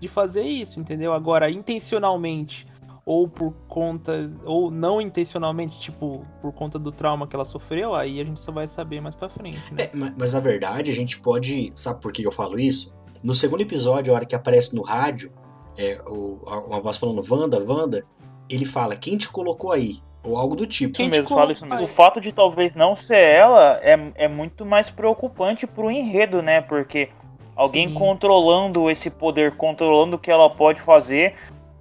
de 0.00 0.08
fazer 0.08 0.42
isso, 0.42 0.80
entendeu? 0.80 1.12
Agora, 1.12 1.50
intencionalmente 1.50 2.66
ou 3.06 3.28
por 3.28 3.52
conta 3.68 4.30
ou 4.44 4.70
não 4.70 5.00
intencionalmente, 5.00 5.78
tipo, 5.78 6.26
por 6.40 6.52
conta 6.52 6.78
do 6.78 6.90
trauma 6.90 7.26
que 7.26 7.36
ela 7.36 7.44
sofreu, 7.44 7.94
aí 7.94 8.20
a 8.20 8.24
gente 8.24 8.40
só 8.40 8.50
vai 8.50 8.66
saber 8.66 9.00
mais 9.00 9.14
para 9.14 9.28
frente, 9.28 9.60
né? 9.72 9.84
É, 9.84 9.90
mas 10.16 10.32
na 10.32 10.40
verdade, 10.40 10.90
a 10.90 10.94
gente 10.94 11.18
pode, 11.20 11.70
sabe 11.74 12.00
por 12.00 12.12
que 12.12 12.26
eu 12.26 12.32
falo 12.32 12.58
isso? 12.58 12.94
No 13.22 13.34
segundo 13.34 13.60
episódio, 13.60 14.12
a 14.12 14.16
hora 14.16 14.26
que 14.26 14.34
aparece 14.34 14.74
no 14.74 14.82
rádio, 14.82 15.30
é, 15.76 16.02
o, 16.06 16.40
uma 16.66 16.80
voz 16.80 16.96
falando 16.96 17.22
Wanda, 17.28 17.62
Wanda, 17.62 18.06
ele 18.48 18.64
fala: 18.64 18.96
"Quem 18.96 19.18
te 19.18 19.28
colocou 19.28 19.72
aí?" 19.72 20.00
Ou 20.24 20.38
algo 20.38 20.56
do 20.56 20.66
tipo. 20.66 20.94
Quem 20.94 21.10
mesmo, 21.10 21.28
fala 21.28 21.52
isso 21.52 21.66
mesmo. 21.66 21.84
O 21.84 21.88
fato 21.88 22.20
de 22.20 22.32
talvez 22.32 22.74
não 22.74 22.96
ser 22.96 23.18
ela 23.18 23.78
é, 23.82 23.98
é 24.14 24.28
muito 24.28 24.64
mais 24.64 24.88
preocupante 24.88 25.66
pro 25.66 25.90
enredo, 25.90 26.40
né? 26.40 26.62
Porque 26.62 27.10
alguém 27.54 27.88
Sim. 27.88 27.94
controlando 27.94 28.90
esse 28.90 29.10
poder, 29.10 29.56
controlando 29.56 30.16
o 30.16 30.18
que 30.18 30.30
ela 30.30 30.48
pode 30.48 30.80
fazer 30.80 31.34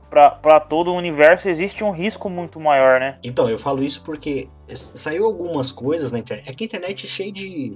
para 0.10 0.60
todo 0.60 0.92
o 0.92 0.96
universo, 0.96 1.50
existe 1.50 1.84
um 1.84 1.90
risco 1.90 2.30
muito 2.30 2.60
maior, 2.60 3.00
né? 3.00 3.18
Então, 3.24 3.50
eu 3.50 3.58
falo 3.58 3.84
isso 3.84 4.04
porque 4.04 4.48
saiu 4.68 5.26
algumas 5.26 5.72
coisas 5.72 6.12
na 6.12 6.20
internet. 6.20 6.50
É 6.50 6.54
que 6.54 6.64
a 6.64 6.68
internet 6.68 7.06
é 7.06 7.10
cheia 7.10 7.32
de. 7.32 7.76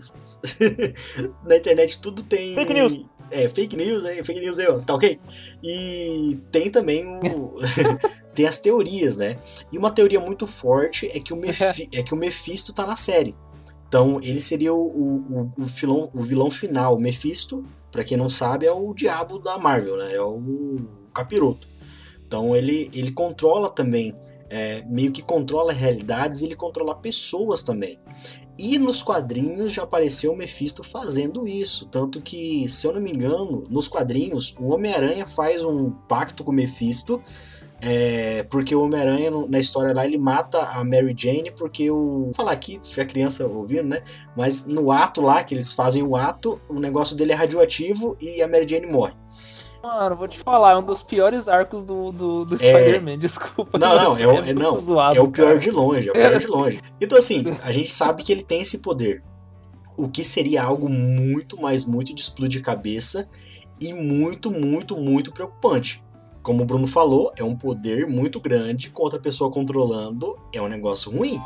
na 1.44 1.58
internet 1.58 2.00
tudo 2.00 2.22
tem. 2.22 2.54
Fake 2.54 2.74
news. 2.74 3.06
É, 3.32 3.50
fake 3.50 3.76
news, 3.76 4.06
é, 4.06 4.24
fake 4.24 4.40
news 4.40 4.60
aí, 4.60 4.68
ó, 4.68 4.78
tá 4.80 4.94
ok? 4.94 5.20
E 5.64 6.40
tem 6.52 6.70
também 6.70 7.06
o. 7.08 7.58
tem 8.38 8.46
as 8.46 8.60
teorias, 8.60 9.18
né? 9.18 9.40
E 9.72 9.80
uma 9.80 9.90
teoria 9.90 10.20
muito 10.20 10.46
forte 10.46 11.08
é 11.08 11.20
que 11.20 11.34
o, 11.34 11.36
Mefi 11.42 11.90
é 11.92 12.04
que 12.04 12.14
o 12.14 12.18
Mephisto 12.18 12.72
tá 12.72 12.86
na 12.86 12.96
série. 12.96 13.36
Então, 13.88 14.20
ele 14.22 14.40
seria 14.40 14.72
o, 14.72 14.80
o, 14.80 15.52
o, 15.58 15.66
vilão, 15.66 16.12
o 16.14 16.22
vilão 16.22 16.52
final. 16.52 16.96
O 16.96 17.00
Mephisto, 17.00 17.66
para 17.92 18.04
quem 18.04 18.16
não 18.16 18.30
sabe, 18.30 18.68
é 18.68 18.72
o 18.72 18.94
diabo 18.94 19.40
da 19.40 19.58
Marvel, 19.58 19.98
né? 19.98 20.14
É 20.14 20.22
o 20.22 20.86
capiroto. 21.12 21.68
Então, 22.28 22.56
ele, 22.56 22.92
ele 22.94 23.12
controla 23.12 23.72
também, 23.72 24.14
é, 24.52 24.84
meio 24.86 25.12
que 25.12 25.24
controla 25.24 25.74
realidades 25.74 26.42
e 26.42 26.46
ele 26.46 26.56
controla 26.56 26.94
pessoas 26.94 27.64
também. 27.64 27.98
E 28.60 28.78
nos 28.78 29.02
quadrinhos 29.02 29.74
já 29.74 29.82
apareceu 29.82 30.32
o 30.32 30.38
Mephisto 30.38 30.84
fazendo 30.84 31.48
isso. 31.48 31.88
Tanto 31.88 32.22
que, 32.22 32.70
se 32.70 32.86
eu 32.86 32.94
não 32.94 33.02
me 33.02 33.12
engano, 33.12 33.64
nos 33.68 33.88
quadrinhos, 33.88 34.54
o 34.60 34.68
Homem-Aranha 34.68 35.26
faz 35.26 35.66
um 35.66 35.90
pacto 35.90 36.44
com 36.44 36.52
o 36.52 36.56
Mephisto 36.56 37.24
é, 37.82 38.44
porque 38.44 38.76
o 38.76 38.82
Homem-Aranha, 38.82 39.30
na 39.48 39.60
história 39.60 39.94
lá, 39.94 40.06
ele 40.06 40.18
mata 40.18 40.60
a 40.60 40.84
Mary 40.84 41.14
Jane 41.16 41.52
porque 41.52 41.92
o. 41.92 42.26
Vou 42.26 42.34
falar 42.34 42.52
aqui, 42.52 42.80
se 42.82 42.90
tiver 42.90 43.06
criança 43.06 43.46
ouvindo, 43.46 43.84
né? 43.84 44.02
Mas 44.36 44.66
no 44.66 44.92
ato 44.92 45.22
lá, 45.22 45.44
que 45.44 45.54
eles 45.54 45.74
fazem 45.74 46.02
o 46.02 46.16
ato, 46.16 46.60
o 46.68 46.80
negócio 46.80 47.16
dele 47.16 47.34
é 47.34 47.36
radioativo 47.36 48.18
e 48.20 48.42
a 48.42 48.48
Mary 48.48 48.68
Jane 48.68 48.88
morre. 48.88 49.14
Mano, 49.84 50.16
vou 50.16 50.28
te 50.28 50.40
falar, 50.40 50.72
é 50.72 50.78
um 50.78 50.84
dos 50.84 51.04
piores 51.04 51.48
arcos 51.48 51.84
do, 51.84 52.12
do, 52.12 52.46
do 52.46 52.56
é... 52.56 52.58
Spider-Man, 52.58 53.20
desculpa. 53.20 53.78
Não, 53.78 53.96
não, 53.96 54.18
é, 54.18 54.28
o, 54.28 54.38
é, 54.40 54.54
não 54.54 54.74
zoado, 54.76 55.18
é 55.18 55.22
o 55.22 55.30
pior 55.30 55.48
cara. 55.48 55.60
de 55.60 55.72
longe, 55.72 56.10
é 56.10 56.12
o 56.12 56.16
pior 56.16 56.40
de 56.40 56.48
longe. 56.48 56.82
Então, 57.00 57.18
assim, 57.18 57.44
a 57.62 57.72
gente 57.72 57.94
sabe 57.94 58.24
que 58.24 58.32
ele 58.32 58.44
tem 58.44 58.62
esse 58.62 58.80
poder. 58.80 59.24
O 59.96 60.10
que 60.10 60.26
seria 60.26 60.64
algo 60.64 60.90
muito, 60.90 61.62
mais 61.62 61.86
muito 61.86 62.14
de 62.14 62.22
explodir 62.22 62.62
cabeça 62.64 63.30
e 63.80 63.94
muito, 63.94 64.50
muito, 64.50 64.98
muito 64.98 65.32
preocupante 65.32 66.04
como 66.48 66.64
o 66.64 66.66
Bruno 66.66 66.88
falou, 66.88 67.34
é 67.38 67.44
um 67.44 67.58
poder 67.58 68.08
muito 68.08 68.40
grande 68.40 68.90
com 68.90 69.04
outra 69.04 69.20
pessoa 69.20 69.52
controlando, 69.52 70.40
é 70.54 70.62
um 70.62 70.70
negócio 70.70 71.12
ruim. 71.12 71.42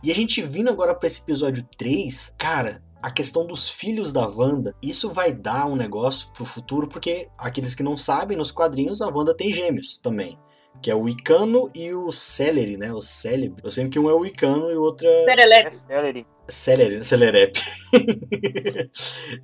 E 0.00 0.12
a 0.12 0.14
gente 0.14 0.40
vindo 0.42 0.70
agora 0.70 0.94
para 0.94 1.08
esse 1.08 1.20
episódio 1.22 1.66
3, 1.76 2.36
cara, 2.38 2.80
a 3.02 3.10
questão 3.10 3.44
dos 3.44 3.68
filhos 3.68 4.12
da 4.12 4.28
Wanda, 4.28 4.76
isso 4.80 5.10
vai 5.10 5.32
dar 5.32 5.66
um 5.66 5.74
negócio 5.74 6.28
pro 6.32 6.44
futuro, 6.44 6.86
porque 6.86 7.28
aqueles 7.36 7.74
que 7.74 7.82
não 7.82 7.96
sabem, 7.96 8.38
nos 8.38 8.52
quadrinhos 8.52 9.02
a 9.02 9.08
Wanda 9.08 9.36
tem 9.36 9.50
gêmeos 9.50 9.98
também. 9.98 10.38
Que 10.80 10.90
é 10.90 10.94
o 10.94 11.08
Icano 11.08 11.68
e 11.74 11.92
o 11.92 12.10
Celery, 12.10 12.76
né? 12.76 12.92
O 12.92 13.00
Celery. 13.00 13.54
Eu 13.62 13.70
sei 13.70 13.88
que 13.88 13.98
um 13.98 14.10
é 14.10 14.14
o 14.14 14.24
Icano 14.26 14.70
e 14.70 14.76
o 14.76 14.82
outro 14.82 15.06
é. 15.06 15.12
Celery. 15.12 16.26
Celery, 16.48 17.04
Celerep. 17.04 17.60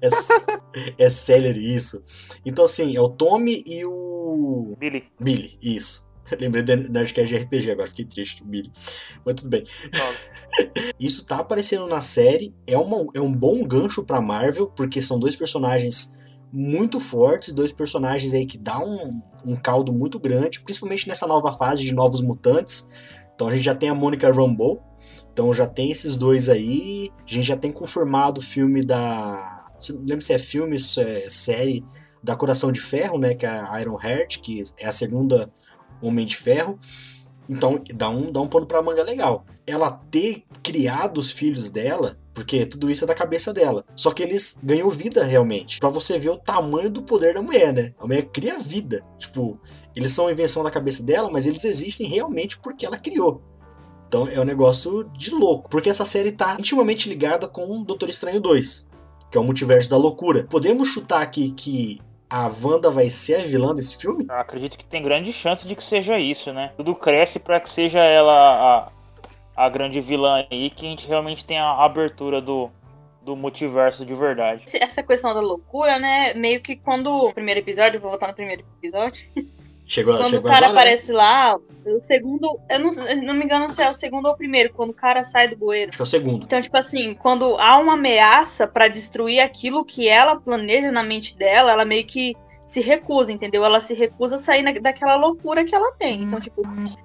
é, 0.02 0.08
é 1.06 1.10
Celery, 1.10 1.74
isso. 1.74 2.02
Então, 2.44 2.64
assim, 2.64 2.96
é 2.96 3.00
o 3.00 3.08
Tommy 3.08 3.62
e 3.66 3.84
o. 3.84 4.74
Billy. 4.78 5.04
Billy, 5.20 5.56
isso. 5.62 6.08
Lembrei 6.40 6.62
da 6.62 6.76
Nerdcast 6.76 7.28
de 7.28 7.42
RPG 7.42 7.70
agora, 7.70 7.88
fiquei 7.88 8.04
triste, 8.04 8.42
o 8.42 8.46
Billy. 8.46 8.70
Mas 9.24 9.36
tudo 9.36 9.48
bem. 9.48 9.64
Isso 10.98 11.26
tá 11.26 11.38
aparecendo 11.38 11.86
na 11.86 12.00
série, 12.00 12.54
é, 12.66 12.76
uma, 12.76 13.06
é 13.14 13.20
um 13.20 13.32
bom 13.32 13.64
gancho 13.64 14.04
pra 14.04 14.20
Marvel, 14.20 14.66
porque 14.68 15.00
são 15.00 15.18
dois 15.18 15.36
personagens 15.36 16.16
muito 16.52 16.98
fortes, 16.98 17.52
dois 17.52 17.72
personagens 17.72 18.32
aí 18.32 18.46
que 18.46 18.58
dá 18.58 18.78
um, 18.78 19.20
um 19.44 19.56
caldo 19.56 19.92
muito 19.92 20.18
grande, 20.18 20.60
principalmente 20.60 21.06
nessa 21.06 21.26
nova 21.26 21.52
fase 21.52 21.82
de 21.82 21.94
novos 21.94 22.20
mutantes. 22.20 22.88
Então 23.34 23.48
a 23.48 23.52
gente 23.52 23.64
já 23.64 23.74
tem 23.74 23.88
a 23.88 23.94
Monica 23.94 24.32
Rambeau, 24.32 24.82
então 25.32 25.52
já 25.54 25.66
tem 25.66 25.90
esses 25.90 26.16
dois 26.16 26.48
aí, 26.48 27.10
a 27.18 27.30
gente 27.30 27.46
já 27.46 27.56
tem 27.56 27.70
confirmado 27.70 28.40
o 28.40 28.44
filme 28.44 28.84
da. 28.84 29.66
Não 29.90 30.00
lembro 30.00 30.22
se 30.22 30.32
é 30.32 30.38
filme, 30.38 30.80
se 30.80 31.00
é 31.00 31.30
série 31.30 31.84
da 32.22 32.34
Coração 32.34 32.72
de 32.72 32.80
Ferro, 32.80 33.18
né? 33.18 33.34
Que 33.34 33.46
é 33.46 33.48
a 33.48 33.80
Iron 33.80 33.98
Heart, 34.02 34.40
que 34.40 34.62
é 34.80 34.86
a 34.86 34.92
segunda 34.92 35.52
Homem 36.02 36.26
de 36.26 36.36
Ferro. 36.36 36.78
Então 37.48 37.82
dá 37.94 38.08
um, 38.10 38.30
dá 38.30 38.40
um 38.40 38.46
pano 38.46 38.66
pra 38.66 38.82
manga 38.82 39.02
legal. 39.02 39.44
Ela 39.66 39.90
ter 40.10 40.44
criado 40.62 41.18
os 41.18 41.30
filhos 41.30 41.70
dela, 41.70 42.18
porque 42.34 42.66
tudo 42.66 42.90
isso 42.90 43.04
é 43.04 43.06
da 43.06 43.14
cabeça 43.14 43.52
dela. 43.52 43.84
Só 43.96 44.10
que 44.10 44.22
eles 44.22 44.60
ganham 44.62 44.90
vida 44.90 45.24
realmente. 45.24 45.80
para 45.80 45.88
você 45.88 46.18
ver 46.18 46.30
o 46.30 46.36
tamanho 46.36 46.90
do 46.90 47.02
poder 47.02 47.34
da 47.34 47.42
mulher, 47.42 47.72
né? 47.72 47.94
A 47.98 48.06
mulher 48.06 48.22
cria 48.30 48.58
vida. 48.58 49.04
Tipo, 49.16 49.58
eles 49.96 50.12
são 50.12 50.30
invenção 50.30 50.62
da 50.62 50.70
cabeça 50.70 51.02
dela, 51.02 51.30
mas 51.30 51.46
eles 51.46 51.64
existem 51.64 52.06
realmente 52.06 52.58
porque 52.58 52.84
ela 52.84 52.98
criou. 52.98 53.42
Então 54.08 54.26
é 54.26 54.40
um 54.40 54.44
negócio 54.44 55.04
de 55.16 55.30
louco. 55.30 55.68
Porque 55.70 55.90
essa 55.90 56.04
série 56.04 56.32
tá 56.32 56.56
intimamente 56.58 57.08
ligada 57.08 57.46
com 57.46 57.82
Doutor 57.82 58.08
Estranho 58.08 58.40
2, 58.40 58.88
que 59.30 59.36
é 59.36 59.40
o 59.40 59.44
multiverso 59.44 59.90
da 59.90 59.96
loucura. 59.96 60.46
Podemos 60.48 60.88
chutar 60.88 61.22
aqui 61.22 61.50
que 61.52 62.00
a 62.30 62.50
Wanda 62.62 62.90
vai 62.90 63.08
ser 63.08 63.36
a 63.36 63.44
vilã 63.44 63.74
desse 63.74 63.96
filme? 63.96 64.26
Eu 64.28 64.34
acredito 64.36 64.76
que 64.76 64.84
tem 64.84 65.02
grande 65.02 65.32
chance 65.32 65.66
de 65.66 65.74
que 65.74 65.82
seja 65.82 66.18
isso, 66.18 66.52
né? 66.52 66.72
Tudo 66.76 66.94
cresce 66.94 67.38
para 67.38 67.58
que 67.60 67.70
seja 67.70 68.00
ela 68.00 68.90
a, 69.56 69.64
a 69.64 69.68
grande 69.68 70.00
vilã 70.00 70.46
aí, 70.50 70.70
que 70.70 70.86
a 70.86 70.90
gente 70.90 71.06
realmente 71.06 71.44
tenha 71.44 71.62
a 71.62 71.84
abertura 71.84 72.40
do, 72.40 72.70
do 73.22 73.34
multiverso 73.34 74.04
de 74.04 74.14
verdade. 74.14 74.64
Essa 74.74 75.02
questão 75.02 75.32
da 75.32 75.40
loucura, 75.40 75.98
né? 75.98 76.34
Meio 76.34 76.60
que 76.60 76.76
quando. 76.76 77.08
O 77.08 77.32
primeiro 77.32 77.60
episódio, 77.60 78.00
vou 78.00 78.10
voltar 78.10 78.28
no 78.28 78.34
primeiro 78.34 78.64
episódio. 78.78 79.26
Chegou, 79.88 80.14
quando 80.14 80.28
chegou 80.30 80.44
o 80.50 80.52
cara 80.52 80.66
agora, 80.66 80.74
né? 80.74 80.80
aparece 80.82 81.12
lá, 81.12 81.56
o 81.56 82.02
segundo. 82.02 82.60
Eu 82.68 82.78
não, 82.78 82.92
se 82.92 83.24
não 83.24 83.32
me 83.34 83.44
engano 83.44 83.70
se 83.70 83.82
é 83.82 83.90
o 83.90 83.94
segundo 83.96 84.26
ou 84.26 84.32
o 84.32 84.36
primeiro, 84.36 84.70
quando 84.74 84.90
o 84.90 84.94
cara 84.94 85.24
sai 85.24 85.48
do 85.48 85.56
bueiro. 85.56 85.88
Acho 85.88 85.96
que 85.98 86.02
é 86.02 86.04
o 86.04 86.06
segundo. 86.06 86.44
Então, 86.44 86.60
tipo 86.60 86.76
assim, 86.76 87.14
quando 87.14 87.56
há 87.58 87.78
uma 87.78 87.94
ameaça 87.94 88.66
pra 88.68 88.86
destruir 88.86 89.40
aquilo 89.40 89.84
que 89.84 90.06
ela 90.06 90.36
planeja 90.38 90.92
na 90.92 91.02
mente 91.02 91.34
dela, 91.34 91.72
ela 91.72 91.86
meio 91.86 92.04
que 92.06 92.36
se 92.66 92.82
recusa, 92.82 93.32
entendeu? 93.32 93.64
Ela 93.64 93.80
se 93.80 93.94
recusa 93.94 94.34
a 94.34 94.38
sair 94.38 94.62
na- 94.62 94.72
daquela 94.72 95.16
loucura 95.16 95.64
que 95.64 95.74
ela 95.74 95.90
tem. 95.92 96.22
Então, 96.22 96.38
tipo, 96.38 96.60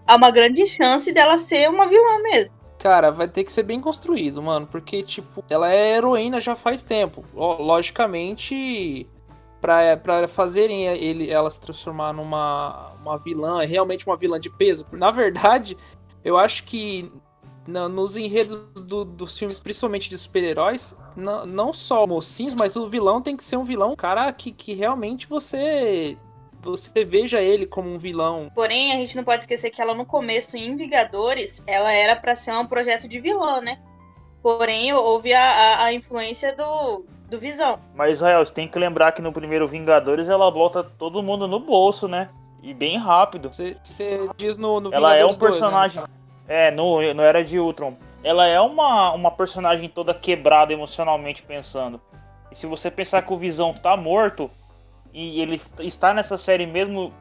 há 0.05 0.15
uma 0.17 0.29
grande 0.29 0.67
chance 0.67 1.09
dela 1.13 1.37
ser 1.37 1.69
uma 1.69 1.87
vilã 1.87 2.21
mesmo. 2.21 2.53
Cara, 2.79 3.11
vai 3.11 3.29
ter 3.29 3.45
que 3.45 3.51
ser 3.53 3.63
bem 3.63 3.79
construído, 3.79 4.41
mano. 4.41 4.67
Porque, 4.67 5.01
tipo, 5.03 5.41
ela 5.49 5.73
é 5.73 5.95
heroína 5.95 6.41
já 6.41 6.53
faz 6.53 6.83
tempo. 6.83 7.23
Logicamente, 7.33 9.07
pra 9.97 10.27
fazerem 10.27 10.87
ele, 10.87 11.31
ela 11.31 11.49
se 11.49 11.61
transformar 11.61 12.11
numa 12.11 12.91
uma 13.01 13.17
vilã, 13.17 13.63
é 13.63 13.65
realmente 13.65 14.05
uma 14.05 14.17
vilã 14.17 14.37
de 14.39 14.49
peso. 14.49 14.85
Na 14.91 15.09
verdade, 15.09 15.77
eu 16.23 16.37
acho 16.37 16.65
que 16.65 17.09
na- 17.65 17.87
nos 17.87 18.17
enredos 18.17 18.81
do- 18.81 19.05
dos 19.05 19.37
filmes, 19.37 19.59
principalmente 19.59 20.09
de 20.09 20.17
super-heróis, 20.17 20.97
não, 21.15 21.71
só 21.71 22.05
mocinhos, 22.05 22.53
mas 22.53 22.75
o 22.75 22.89
vilão 22.89 23.21
tem 23.21 23.37
que 23.37 23.43
ser 23.43 23.55
um 23.55 23.63
vilão, 23.63 23.95
cara 23.95 24.31
que, 24.33 24.51
que 24.51 24.73
realmente 24.73 25.27
você. 25.27 26.17
Você 26.61 27.03
veja 27.03 27.41
ele 27.41 27.65
como 27.65 27.89
um 27.93 27.97
vilão 27.97 28.49
Porém, 28.55 28.93
a 28.93 28.95
gente 28.95 29.17
não 29.17 29.23
pode 29.25 29.43
esquecer 29.43 29.69
que 29.69 29.81
ela 29.81 29.93
no 29.93 30.05
começo, 30.05 30.55
em 30.55 30.77
Vingadores, 30.77 31.61
ela 31.67 31.91
era 31.91 32.15
pra 32.15 32.37
ser 32.37 32.53
um 32.53 32.65
projeto 32.65 33.05
de 33.05 33.19
vilã, 33.19 33.59
né? 33.59 33.81
Porém, 34.41 34.93
houve 34.93 35.33
a, 35.33 35.41
a, 35.41 35.83
a 35.85 35.93
influência 35.93 36.55
do, 36.55 37.05
do 37.33 37.39
Visão. 37.39 37.79
Mas, 37.95 38.13
Israel, 38.13 38.45
você 38.45 38.53
tem 38.53 38.67
que 38.67 38.77
lembrar 38.77 39.11
que 39.11 39.21
no 39.21 39.33
primeiro 39.33 39.67
Vingadores 39.67 40.29
ela 40.29 40.49
bota 40.51 40.83
todo 40.83 41.23
mundo 41.23 41.47
no 41.47 41.59
bolso, 41.59 42.07
né? 42.07 42.29
E 42.61 42.73
bem 42.73 42.97
rápido. 42.97 43.51
Você, 43.51 43.75
diz 44.37 44.57
no, 44.57 44.79
no 44.79 44.93
Ela 44.93 45.17
é 45.17 45.25
um 45.25 45.29
Vingadores 45.29 45.37
2, 45.37 45.39
né? 45.39 45.59
personagem. 45.59 46.03
É, 46.47 46.71
no, 46.71 47.13
no 47.13 47.21
Era 47.21 47.43
de 47.43 47.59
Ultron. 47.59 47.95
Ela 48.23 48.47
é 48.47 48.61
uma, 48.61 49.11
uma 49.11 49.31
personagem 49.31 49.89
toda 49.89 50.13
quebrada 50.13 50.71
emocionalmente 50.71 51.41
pensando. 51.43 51.99
E 52.51 52.55
se 52.55 52.67
você 52.67 52.89
pensar 52.91 53.23
que 53.23 53.33
o 53.33 53.37
Visão 53.37 53.73
tá 53.73 53.97
morto 53.97 54.49
e 55.11 55.41
ele 55.41 55.61
está 55.79 56.13
nessa 56.13 56.37
série 56.37 56.65
mesmo 56.65 57.11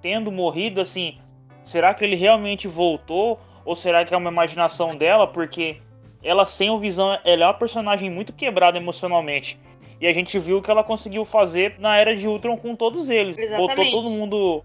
tendo 0.00 0.30
morrido, 0.30 0.80
assim, 0.80 1.18
será 1.64 1.92
que 1.92 2.04
ele 2.04 2.16
realmente 2.16 2.68
voltou? 2.68 3.38
Ou 3.64 3.74
será 3.74 4.04
que 4.04 4.14
é 4.14 4.16
uma 4.16 4.30
imaginação 4.30 4.88
dela? 4.94 5.26
Porque 5.26 5.80
ela 6.22 6.46
sem 6.46 6.70
o 6.70 6.78
Visão, 6.78 7.18
ela 7.24 7.44
é 7.44 7.46
uma 7.46 7.54
personagem 7.54 8.10
muito 8.10 8.32
quebrada 8.32 8.76
emocionalmente. 8.78 9.58
E 10.00 10.06
a 10.06 10.12
gente 10.12 10.38
viu 10.38 10.58
o 10.58 10.62
que 10.62 10.70
ela 10.70 10.84
conseguiu 10.84 11.24
fazer 11.24 11.76
na 11.78 11.96
Era 11.96 12.14
de 12.14 12.26
Ultron 12.28 12.56
com 12.56 12.74
todos 12.76 13.08
eles. 13.08 13.36
Botou 13.36 13.64
Exatamente. 13.64 13.90
todo 13.92 14.10
mundo 14.10 14.62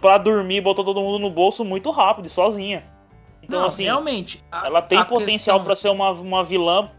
pra 0.00 0.18
dormir, 0.18 0.60
botou 0.60 0.84
todo 0.84 1.00
mundo 1.00 1.18
no 1.20 1.30
bolso 1.30 1.64
muito 1.64 1.90
rápido, 1.90 2.26
e 2.26 2.30
sozinha. 2.30 2.82
Então, 3.42 3.60
Não, 3.60 3.68
assim, 3.68 3.84
realmente. 3.84 4.42
a- 4.50 4.66
ela 4.66 4.82
tem 4.82 4.98
potencial 5.04 5.58
questão- 5.58 5.64
pra 5.64 5.76
ser 5.76 5.88
uma, 5.90 6.10
uma 6.10 6.42
vilã 6.42 6.90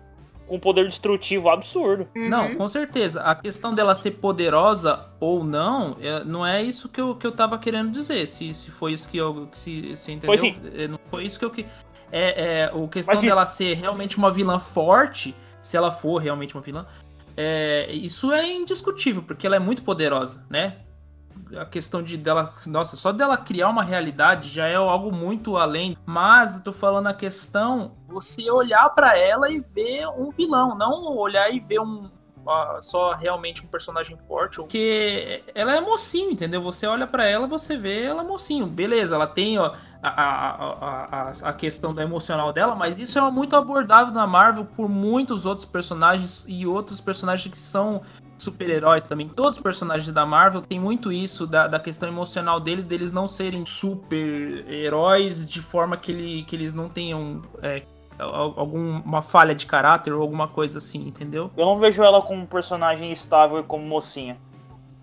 com 0.47 0.57
poder 0.57 0.87
destrutivo 0.87 1.49
absurdo. 1.49 2.07
Não, 2.15 2.45
Uhum. 2.45 2.55
com 2.55 2.67
certeza. 2.69 3.21
A 3.21 3.35
questão 3.35 3.73
dela 3.75 3.93
ser 3.93 4.11
poderosa 4.11 5.05
ou 5.19 5.43
não, 5.43 5.97
é- 6.01 6.23
não 6.23 6.47
é 6.47 6.63
isso 6.63 6.87
que 6.87 7.01
eu, 7.01 7.13
que 7.15 7.27
eu 7.27 7.33
tava 7.33 7.57
querendo 7.57 7.91
dizer. 7.91 8.25
Se, 8.27 8.53
se 8.53 8.71
foi 8.71 8.93
isso 8.93 9.09
que 9.09 9.17
eu. 9.17 9.49
Se, 9.51 9.97
se 9.97 10.13
entendeu? 10.13 10.37
Foi 10.37 10.53
sim. 10.53 10.55
É, 10.77 10.87
Não 10.87 10.97
foi 11.09 11.25
isso 11.25 11.37
que 11.37 11.43
eu 11.43 11.51
que. 11.51 11.65
É, 12.11 12.61
é 12.61 12.71
o 12.73 12.87
questão 12.87 13.15
isso- 13.15 13.25
dela 13.25 13.45
ser 13.45 13.75
realmente 13.75 14.17
uma 14.17 14.31
vilã 14.31 14.59
forte, 14.59 15.35
se 15.61 15.75
ela 15.75 15.91
for 15.91 16.17
realmente 16.17 16.55
uma 16.55 16.61
vilã, 16.61 16.85
é, 17.35 17.91
isso 17.91 18.31
é 18.31 18.49
indiscutível, 18.51 19.21
porque 19.23 19.45
ela 19.45 19.55
é 19.55 19.59
muito 19.59 19.83
poderosa, 19.83 20.45
né? 20.49 20.77
A 21.55 21.65
questão 21.65 22.01
de 22.01 22.17
dela. 22.17 22.51
Nossa, 22.65 22.97
só 22.97 23.11
dela 23.11 23.37
criar 23.37 23.69
uma 23.69 23.83
realidade 23.83 24.49
já 24.49 24.65
é 24.67 24.75
algo 24.75 25.11
muito 25.11 25.55
além. 25.55 25.95
Mas 26.05 26.57
eu 26.57 26.63
tô 26.63 26.73
falando 26.73 27.07
a 27.07 27.13
questão 27.13 27.95
você 28.07 28.49
olhar 28.49 28.89
pra 28.89 29.17
ela 29.17 29.49
e 29.49 29.59
ver 29.59 30.07
um 30.07 30.31
vilão, 30.31 30.75
não 30.75 31.15
olhar 31.15 31.49
e 31.53 31.59
ver 31.59 31.79
um. 31.79 32.09
Só 32.81 33.11
realmente 33.11 33.63
um 33.63 33.67
personagem 33.67 34.17
forte, 34.27 34.57
porque 34.57 35.43
ela 35.53 35.75
é 35.75 35.81
mocinho, 35.81 36.31
entendeu? 36.31 36.61
Você 36.61 36.87
olha 36.87 37.07
pra 37.07 37.25
ela, 37.25 37.47
você 37.47 37.77
vê 37.77 38.03
ela 38.03 38.23
mocinho, 38.23 38.65
beleza? 38.67 39.15
Ela 39.15 39.27
tem 39.27 39.57
ó, 39.57 39.73
a, 40.01 40.09
a, 40.09 41.29
a, 41.29 41.31
a, 41.49 41.53
questão 41.53 41.93
do 41.93 42.01
emocional 42.01 42.53
dela, 42.53 42.75
mas 42.75 42.99
isso 42.99 43.17
é 43.17 43.31
muito 43.31 43.55
abordado 43.55 44.11
na 44.11 44.25
Marvel 44.25 44.65
por 44.65 44.87
muitos 44.87 45.45
outros 45.45 45.65
personagens 45.65 46.45
e 46.47 46.65
outros 46.65 47.01
personagens 47.01 47.51
que 47.51 47.57
são 47.57 48.01
super-heróis 48.37 49.05
também. 49.05 49.27
Todos 49.27 49.57
os 49.57 49.63
personagens 49.63 50.11
da 50.13 50.25
Marvel 50.25 50.61
têm 50.61 50.79
muito 50.79 51.11
isso 51.11 51.47
da, 51.47 51.67
da 51.67 51.79
questão 51.79 52.07
emocional 52.07 52.59
deles, 52.59 52.85
deles 52.85 53.11
não 53.11 53.27
serem 53.27 53.65
super-heróis 53.65 55.47
de 55.47 55.61
forma 55.61 55.97
que, 55.97 56.11
ele, 56.11 56.43
que 56.43 56.55
eles 56.55 56.73
não 56.73 56.87
tenham 56.87 57.41
é, 57.61 57.83
alguma 58.23 59.21
falha 59.21 59.53
de 59.53 59.65
caráter 59.65 60.11
ou 60.13 60.21
alguma 60.21 60.47
coisa 60.47 60.77
assim, 60.79 61.07
entendeu? 61.07 61.51
Eu 61.55 61.65
não 61.65 61.77
vejo 61.77 62.01
ela 62.03 62.21
como 62.21 62.41
um 62.41 62.45
personagem 62.45 63.11
estável 63.11 63.59
e 63.59 63.63
como 63.63 63.85
mocinha. 63.85 64.37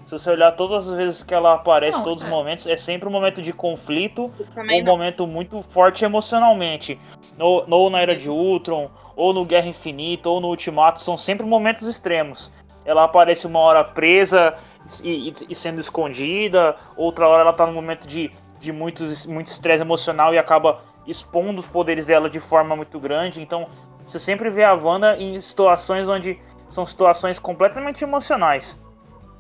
Se 0.05 0.11
você 0.19 0.31
olhar 0.31 0.53
todas 0.53 0.87
as 0.89 0.95
vezes 0.97 1.23
que 1.23 1.33
ela 1.33 1.55
aparece, 1.55 1.97
Não, 1.97 2.05
todos 2.05 2.23
os 2.23 2.29
é. 2.29 2.31
momentos, 2.31 2.67
é 2.67 2.77
sempre 2.77 3.09
um 3.09 3.13
momento 3.13 3.41
de 3.41 3.53
conflito 3.55 4.31
um 4.57 4.63
não. 4.85 4.85
momento 4.85 5.27
muito 5.27 5.63
forte 5.63 6.05
emocionalmente. 6.05 7.01
No, 7.39 7.65
ou 7.71 7.89
na 7.89 8.01
Era 8.01 8.15
de 8.15 8.29
Ultron, 8.29 8.91
ou 9.17 9.33
no 9.33 9.45
Guerra 9.47 9.67
Infinita, 9.69 10.29
ou 10.29 10.41
no 10.41 10.49
Ultimato, 10.49 11.01
são 11.01 11.17
sempre 11.17 11.47
momentos 11.47 11.89
extremos. 11.89 12.53
Ela 12.85 13.05
aparece 13.05 13.47
uma 13.47 13.61
hora 13.61 13.83
presa 13.83 14.55
e, 15.03 15.31
e- 15.31 15.35
e 15.49 15.55
sendo 15.55 15.81
escondida, 15.81 16.77
outra 16.97 17.27
hora 17.27 17.41
ela 17.41 17.53
tá 17.55 17.65
num 17.67 17.73
momento 17.73 18.07
de, 18.07 18.31
de 18.65 18.73
muitos- 18.73 19.27
muito 19.27 19.47
estresse 19.49 19.83
emocional 19.83 20.35
e 20.35 20.39
acaba 20.39 20.81
expondo 21.07 21.61
os 21.61 21.67
poderes 21.67 22.07
dela 22.07 22.29
de 22.31 22.41
forma 22.41 22.75
muito 22.75 22.99
grande. 22.99 23.41
Então, 23.41 23.69
você 24.07 24.19
sempre 24.19 24.51
vê 24.51 24.65
a 24.65 24.73
Wanda 24.75 25.17
em 25.17 25.41
situações 25.41 26.09
onde 26.09 26.39
são 26.71 26.85
situações 26.87 27.39
completamente 27.39 28.03
emocionais. 28.03 28.79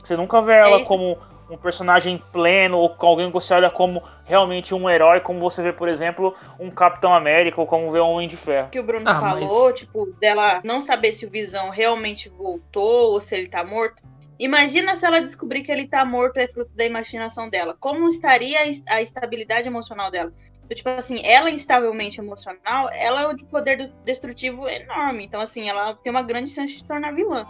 Você 0.02 0.16
nunca 0.16 0.40
vê 0.42 0.52
ela 0.54 0.80
isso. 0.80 0.88
como 0.88 1.16
um 1.50 1.56
personagem 1.58 2.22
pleno 2.32 2.78
ou 2.78 2.88
com 2.90 3.06
alguém 3.06 3.26
que 3.26 3.32
você 3.34 3.52
olha 3.52 3.70
como 3.70 4.02
realmente 4.24 4.74
um 4.74 4.88
herói, 4.88 5.20
como 5.20 5.40
você 5.40 5.62
vê, 5.62 5.72
por 5.72 5.88
exemplo, 5.88 6.34
um 6.58 6.70
Capitão 6.70 7.12
América 7.14 7.60
ou 7.60 7.66
como 7.66 7.90
vê 7.90 8.00
um 8.00 8.12
Homem 8.12 8.28
de 8.28 8.36
Ferro. 8.36 8.68
que 8.70 8.80
o 8.80 8.82
Bruno 8.82 9.08
Ah, 9.08 9.20
mas- 9.20 9.44
falou, 9.44 9.72
tipo, 9.72 10.06
dela 10.18 10.60
não 10.64 10.80
saber 10.80 11.12
se 11.12 11.26
o 11.26 11.30
Visão 11.30 11.68
realmente 11.70 12.28
voltou 12.30 13.12
ou 13.12 13.20
se 13.20 13.34
ele 13.34 13.46
tá 13.48 13.62
morto. 13.64 14.02
Imagina 14.38 14.96
se 14.96 15.06
ela 15.06 15.20
descobrir 15.20 15.62
que 15.62 15.70
ele 15.70 15.86
tá 15.86 16.04
morto 16.04 16.38
é 16.38 16.48
fruto 16.48 16.72
da 16.74 16.84
imaginação 16.84 17.48
dela. 17.48 17.76
Como 17.78 18.08
estaria 18.08 18.60
a 18.60 18.66
es- 18.66 18.82
a 18.88 19.00
estabilidade 19.00 19.68
emocional 19.68 20.10
dela? 20.10 20.32
Então, 20.64 20.74
tipo 20.74 20.88
assim, 20.88 21.20
ela 21.24 21.50
instavelmente 21.50 22.20
emocional, 22.20 22.90
ela 22.90 23.30
é 23.30 23.34
de 23.34 23.44
poder 23.44 23.92
destrutivo 24.04 24.66
enorme. 24.68 25.24
Então, 25.24 25.40
assim, 25.40 25.68
ela 25.68 25.94
tem 25.94 26.10
uma 26.10 26.22
grande 26.22 26.50
chance 26.50 26.76
de 26.76 26.84
tornar 26.84 27.14
vilã. 27.14 27.46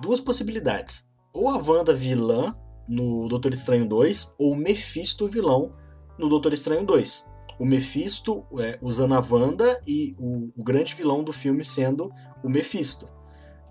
Duas 0.00 0.20
possibilidades. 0.20 1.08
Ou 1.34 1.48
a 1.48 1.56
Wanda 1.58 1.92
vilã, 1.92 2.54
no 2.88 3.28
Doutor 3.28 3.52
Estranho 3.52 3.86
2 3.86 4.34
ou 4.38 4.56
Mephisto 4.56 5.28
vilão 5.28 5.72
no 6.18 6.28
Doutor 6.28 6.52
Estranho 6.52 6.84
2. 6.84 7.26
O 7.58 7.66
Mephisto 7.66 8.46
é, 8.60 8.78
usando 8.80 9.14
a 9.14 9.20
Wanda 9.20 9.80
e 9.86 10.14
o, 10.18 10.52
o, 10.56 10.64
grande 10.64 10.94
vilão 10.94 11.22
do 11.22 11.32
filme 11.32 11.64
sendo 11.64 12.10
o 12.42 12.48
Mephisto. 12.48 13.08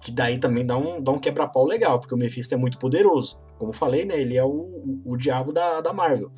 Que 0.02 0.12
daí 0.12 0.38
também 0.38 0.66
dá 0.66 0.78
um, 0.78 1.02
dá 1.02 1.12
um 1.12 1.20
quebra-pau 1.20 1.66
legal, 1.66 2.00
porque 2.00 2.14
o 2.14 2.18
Mephisto 2.18 2.54
é 2.54 2.58
muito 2.58 2.78
poderoso. 2.78 3.40
Como 3.58 3.74
falei, 3.74 4.06
né, 4.06 4.20
ele 4.20 4.38
é 4.38 4.44
o, 4.44 4.50
o, 4.50 5.02
o 5.06 5.18
diabo 5.18 5.52
da, 5.52 5.82
da 5.82 5.92
Marvel. 5.92 6.32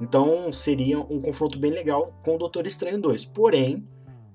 Então 0.00 0.52
seria 0.52 0.98
um 0.98 1.20
confronto 1.20 1.58
bem 1.58 1.70
legal 1.70 2.18
com 2.24 2.34
o 2.34 2.38
Doutor 2.38 2.66
Estranho 2.66 3.00
2. 3.00 3.24
Porém, 3.26 3.86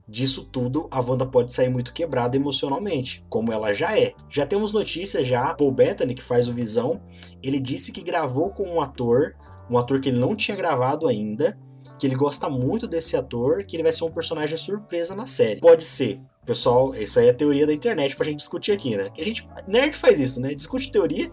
disso 0.07 0.45
tudo, 0.51 0.87
a 0.91 0.99
Wanda 0.99 1.25
pode 1.25 1.53
sair 1.53 1.69
muito 1.69 1.93
quebrada 1.93 2.35
emocionalmente, 2.35 3.25
como 3.29 3.51
ela 3.51 3.73
já 3.73 3.97
é. 3.97 4.13
Já 4.29 4.45
temos 4.45 4.73
notícias 4.73 5.25
já, 5.25 5.53
Paul 5.53 5.71
Bettany, 5.71 6.13
que 6.13 6.21
faz 6.21 6.47
o 6.47 6.53
Visão, 6.53 7.01
ele 7.41 7.59
disse 7.59 7.91
que 7.91 8.03
gravou 8.03 8.51
com 8.51 8.63
um 8.63 8.81
ator, 8.81 9.35
um 9.69 9.77
ator 9.77 10.01
que 10.01 10.09
ele 10.09 10.19
não 10.19 10.35
tinha 10.35 10.57
gravado 10.57 11.07
ainda, 11.07 11.57
que 11.97 12.05
ele 12.07 12.15
gosta 12.15 12.49
muito 12.49 12.87
desse 12.87 13.15
ator, 13.15 13.63
que 13.63 13.75
ele 13.75 13.83
vai 13.83 13.93
ser 13.93 14.03
um 14.03 14.11
personagem 14.11 14.57
surpresa 14.57 15.15
na 15.15 15.27
série. 15.27 15.61
Pode 15.61 15.83
ser. 15.83 16.19
Pessoal, 16.45 16.93
isso 16.95 17.19
aí 17.19 17.27
é 17.27 17.33
teoria 17.33 17.67
da 17.67 17.73
internet 17.73 18.15
pra 18.15 18.25
gente 18.25 18.37
discutir 18.37 18.71
aqui, 18.71 18.95
né? 18.95 19.09
Que 19.11 19.21
a 19.21 19.25
gente 19.25 19.47
nerd 19.67 19.95
faz 19.95 20.19
isso, 20.19 20.41
né? 20.41 20.53
Discute 20.53 20.91
teoria. 20.91 21.31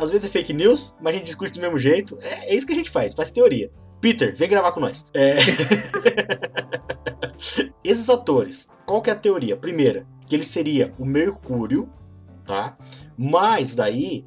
Às 0.00 0.10
vezes 0.10 0.26
é 0.26 0.30
fake 0.30 0.54
news, 0.54 0.96
mas 1.00 1.14
a 1.14 1.18
gente 1.18 1.26
discute 1.26 1.52
do 1.52 1.60
mesmo 1.60 1.78
jeito. 1.78 2.18
É, 2.22 2.50
é 2.50 2.54
isso 2.54 2.66
que 2.66 2.72
a 2.72 2.76
gente 2.76 2.90
faz, 2.90 3.12
faz 3.12 3.30
teoria. 3.30 3.70
Peter, 4.00 4.34
vem 4.34 4.48
gravar 4.48 4.72
com 4.72 4.80
nós. 4.80 5.10
É... 5.14 5.36
Esses 7.84 8.08
atores, 8.08 8.70
qual 8.86 9.02
que 9.02 9.10
é 9.10 9.12
a 9.12 9.16
teoria? 9.16 9.56
Primeira, 9.56 10.06
que 10.26 10.34
ele 10.34 10.44
seria 10.44 10.92
o 10.98 11.04
Mercúrio, 11.04 11.88
tá? 12.46 12.76
Mas 13.16 13.74
daí, 13.74 14.24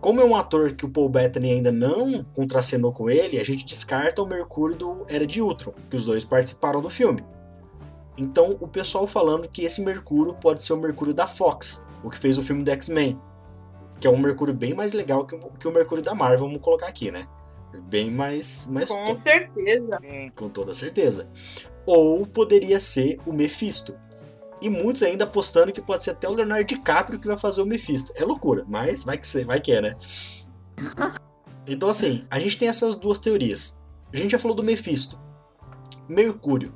como 0.00 0.20
é 0.20 0.24
um 0.24 0.34
ator 0.34 0.72
que 0.72 0.86
o 0.86 0.90
Paul 0.90 1.08
Bettany 1.08 1.52
ainda 1.52 1.70
não 1.70 2.24
contracenou 2.34 2.92
com 2.92 3.10
ele, 3.10 3.38
a 3.38 3.44
gente 3.44 3.64
descarta 3.64 4.22
o 4.22 4.26
Mercúrio 4.26 4.76
do 4.76 5.06
Era 5.08 5.26
de 5.26 5.42
Ultron, 5.42 5.74
que 5.90 5.96
os 5.96 6.06
dois 6.06 6.24
participaram 6.24 6.80
do 6.80 6.88
filme. 6.88 7.22
Então, 8.16 8.56
o 8.60 8.68
pessoal 8.68 9.06
falando 9.06 9.48
que 9.48 9.64
esse 9.64 9.82
Mercúrio 9.82 10.34
pode 10.34 10.62
ser 10.62 10.72
o 10.72 10.76
Mercúrio 10.76 11.12
da 11.12 11.26
Fox, 11.26 11.86
o 12.02 12.10
que 12.10 12.18
fez 12.18 12.38
o 12.38 12.42
filme 12.42 12.62
do 12.62 12.70
X-Men, 12.70 13.20
que 14.00 14.06
é 14.06 14.10
um 14.10 14.18
Mercúrio 14.18 14.54
bem 14.54 14.72
mais 14.72 14.92
legal 14.92 15.26
que 15.26 15.34
o, 15.34 15.38
que 15.58 15.66
o 15.66 15.72
Mercúrio 15.72 16.02
da 16.02 16.14
Marvel, 16.14 16.46
vamos 16.46 16.62
colocar 16.62 16.86
aqui, 16.86 17.10
né? 17.10 17.26
Bem 17.88 18.10
mais. 18.10 18.66
mais 18.70 18.88
Com 18.88 19.04
top. 19.04 19.18
certeza. 19.18 19.98
Com 20.36 20.48
toda 20.48 20.72
certeza 20.72 21.28
ou 21.86 22.26
poderia 22.26 22.80
ser 22.80 23.18
o 23.26 23.32
Mephisto. 23.32 23.94
E 24.60 24.70
muitos 24.70 25.02
ainda 25.02 25.24
apostando 25.24 25.72
que 25.72 25.80
pode 25.80 26.04
ser 26.04 26.12
até 26.12 26.28
o 26.28 26.32
Leonardo 26.32 26.64
DiCaprio 26.64 27.18
que 27.18 27.26
vai 27.26 27.36
fazer 27.36 27.60
o 27.60 27.66
Mephisto. 27.66 28.12
É 28.16 28.24
loucura, 28.24 28.64
mas 28.66 29.04
vai 29.04 29.18
que, 29.18 29.26
ser, 29.26 29.44
vai 29.44 29.60
que 29.60 29.72
é, 29.72 29.80
né? 29.80 29.96
Então, 31.66 31.88
assim, 31.88 32.26
a 32.30 32.38
gente 32.38 32.58
tem 32.58 32.68
essas 32.68 32.94
duas 32.94 33.18
teorias. 33.18 33.80
A 34.12 34.16
gente 34.18 34.32
já 34.32 34.38
falou 34.38 34.54
do 34.54 34.62
Mephisto. 34.62 35.18
Mercúrio. 36.06 36.74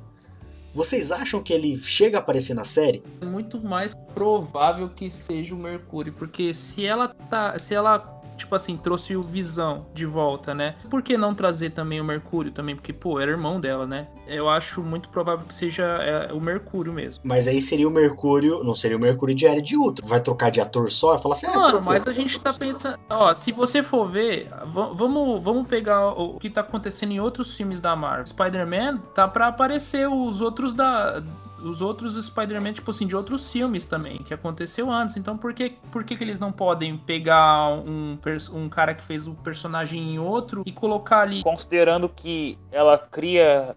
Vocês 0.73 1.11
acham 1.11 1.41
que 1.41 1.51
ele 1.51 1.77
chega 1.77 2.17
a 2.17 2.19
aparecer 2.19 2.53
na 2.53 2.63
série? 2.63 3.01
É 3.21 3.25
muito 3.25 3.59
mais 3.59 3.95
provável 4.13 4.89
que 4.89 5.09
seja 5.09 5.55
o 5.55 5.57
Mercúrio, 5.57 6.13
porque 6.13 6.53
se 6.53 6.85
ela 6.85 7.07
tá, 7.07 7.57
se 7.57 7.73
ela 7.73 8.18
tipo 8.39 8.55
assim, 8.55 8.75
trouxe 8.75 9.15
o 9.15 9.21
Visão 9.21 9.85
de 9.93 10.05
volta, 10.05 10.55
né? 10.55 10.75
Por 10.89 11.03
que 11.03 11.17
não 11.17 11.35
trazer 11.35 11.71
também 11.71 12.01
o 12.01 12.03
Mercúrio 12.03 12.51
também? 12.51 12.75
Porque, 12.75 12.91
pô, 12.91 13.19
era 13.19 13.29
irmão 13.31 13.59
dela, 13.59 13.85
né? 13.85 14.07
Eu 14.27 14.49
acho 14.49 14.81
muito 14.81 15.09
provável 15.09 15.45
que 15.45 15.53
seja 15.53 15.83
é, 15.83 16.33
o 16.33 16.39
Mercúrio 16.39 16.93
mesmo. 16.93 17.21
Mas 17.23 17.47
aí 17.47 17.61
seria 17.61 17.87
o 17.87 17.91
Mercúrio, 17.91 18.63
não 18.63 18.75
seria 18.75 18.97
o 18.97 18.99
Mercúrio 18.99 19.35
de 19.35 19.45
Era 19.45 19.61
de 19.61 19.75
Ultron. 19.75 20.07
Vai 20.07 20.21
trocar 20.21 20.49
de 20.49 20.61
ator 20.61 20.89
só 20.89 21.15
e 21.15 21.21
falar 21.21 21.35
assim, 21.35 21.47
ah, 21.47 21.55
Mano, 21.55 21.81
mas 21.83 22.07
a 22.07 22.13
gente 22.13 22.39
tá 22.39 22.53
pensando, 22.53 22.97
ó, 23.09 23.33
se 23.33 23.51
você 23.51 23.83
for 23.83 24.07
ver, 24.07 24.49
vamos, 24.67 25.43
vamos 25.43 25.67
pegar 25.67 26.09
o 26.09 26.39
que 26.39 26.49
tá 26.49 26.61
acontecendo 26.61 27.11
em 27.11 27.19
outros 27.19 27.55
filmes 27.55 27.79
da 27.79 27.95
Marvel. 27.95 28.25
Spider-Man 28.25 28.97
tá 29.13 29.27
para 29.27 29.47
aparecer 29.47 30.07
os 30.07 30.41
outros 30.41 30.73
da 30.73 31.21
os 31.63 31.81
outros 31.81 32.15
Spider-Man, 32.23 32.73
tipo 32.73 32.91
assim, 32.91 33.07
de 33.07 33.15
outros 33.15 33.51
filmes 33.51 33.85
também, 33.85 34.17
que 34.17 34.33
aconteceu 34.33 34.89
antes. 34.89 35.17
Então 35.17 35.37
por 35.37 35.53
que, 35.53 35.77
por 35.91 36.03
que, 36.03 36.15
que 36.15 36.23
eles 36.23 36.39
não 36.39 36.51
podem 36.51 36.97
pegar 36.97 37.69
um, 37.69 38.17
um 38.53 38.69
cara 38.69 38.93
que 38.93 39.03
fez 39.03 39.27
o 39.27 39.33
personagem 39.35 40.15
em 40.15 40.19
outro 40.19 40.63
e 40.65 40.71
colocar 40.71 41.21
ali. 41.21 41.43
Considerando 41.43 42.09
que 42.09 42.57
ela 42.71 42.97
cria 42.97 43.75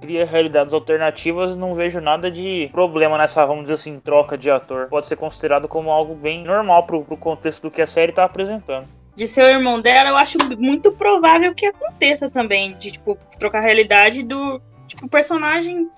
cria 0.00 0.26
realidades 0.26 0.74
alternativas, 0.74 1.56
não 1.56 1.76
vejo 1.76 2.00
nada 2.00 2.28
de 2.28 2.68
problema 2.72 3.16
nessa, 3.16 3.46
vamos 3.46 3.62
dizer 3.62 3.74
assim, 3.74 4.00
troca 4.00 4.36
de 4.36 4.50
ator. 4.50 4.88
Pode 4.88 5.06
ser 5.06 5.14
considerado 5.14 5.68
como 5.68 5.92
algo 5.92 6.16
bem 6.16 6.42
normal 6.42 6.84
pro, 6.84 7.04
pro 7.04 7.16
contexto 7.16 7.62
do 7.62 7.70
que 7.70 7.80
a 7.80 7.86
série 7.86 8.10
tá 8.10 8.24
apresentando. 8.24 8.88
De 9.14 9.28
ser 9.28 9.44
o 9.44 9.48
irmão 9.48 9.80
dela, 9.80 10.08
eu 10.08 10.16
acho 10.16 10.38
muito 10.58 10.90
provável 10.90 11.54
que 11.54 11.66
aconteça 11.66 12.28
também, 12.28 12.76
de, 12.78 12.90
tipo, 12.90 13.16
trocar 13.38 13.58
a 13.58 13.62
realidade 13.62 14.24
do, 14.24 14.60
tipo, 14.88 15.08
personagem 15.08 15.88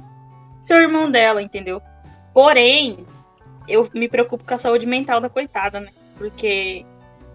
ser 0.65 0.75
o 0.75 0.83
irmão 0.83 1.11
dela, 1.11 1.43
entendeu? 1.43 1.83
Porém, 2.33 3.07
eu 3.69 3.89
me 3.93 4.09
preocupo 4.09 4.45
com 4.45 4.55
a 4.55 4.59
saúde 4.59 4.87
mental 4.87 5.21
da 5.21 5.29
coitada, 5.29 5.79
né? 5.79 5.93
Porque, 6.17 6.87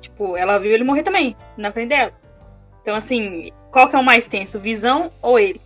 tipo, 0.02 0.36
ela 0.36 0.58
viu 0.58 0.72
ele 0.72 0.84
morrer 0.84 1.04
também, 1.04 1.38
na 1.56 1.72
frente 1.72 1.90
dela. 1.90 2.12
Então, 2.82 2.96
assim, 2.96 3.50
qual 3.72 3.88
que 3.88 3.96
é 3.96 4.00
o 4.00 4.04
mais 4.04 4.26
tenso, 4.26 4.60
visão 4.60 5.12
ou 5.22 5.38
ele? 5.38 5.62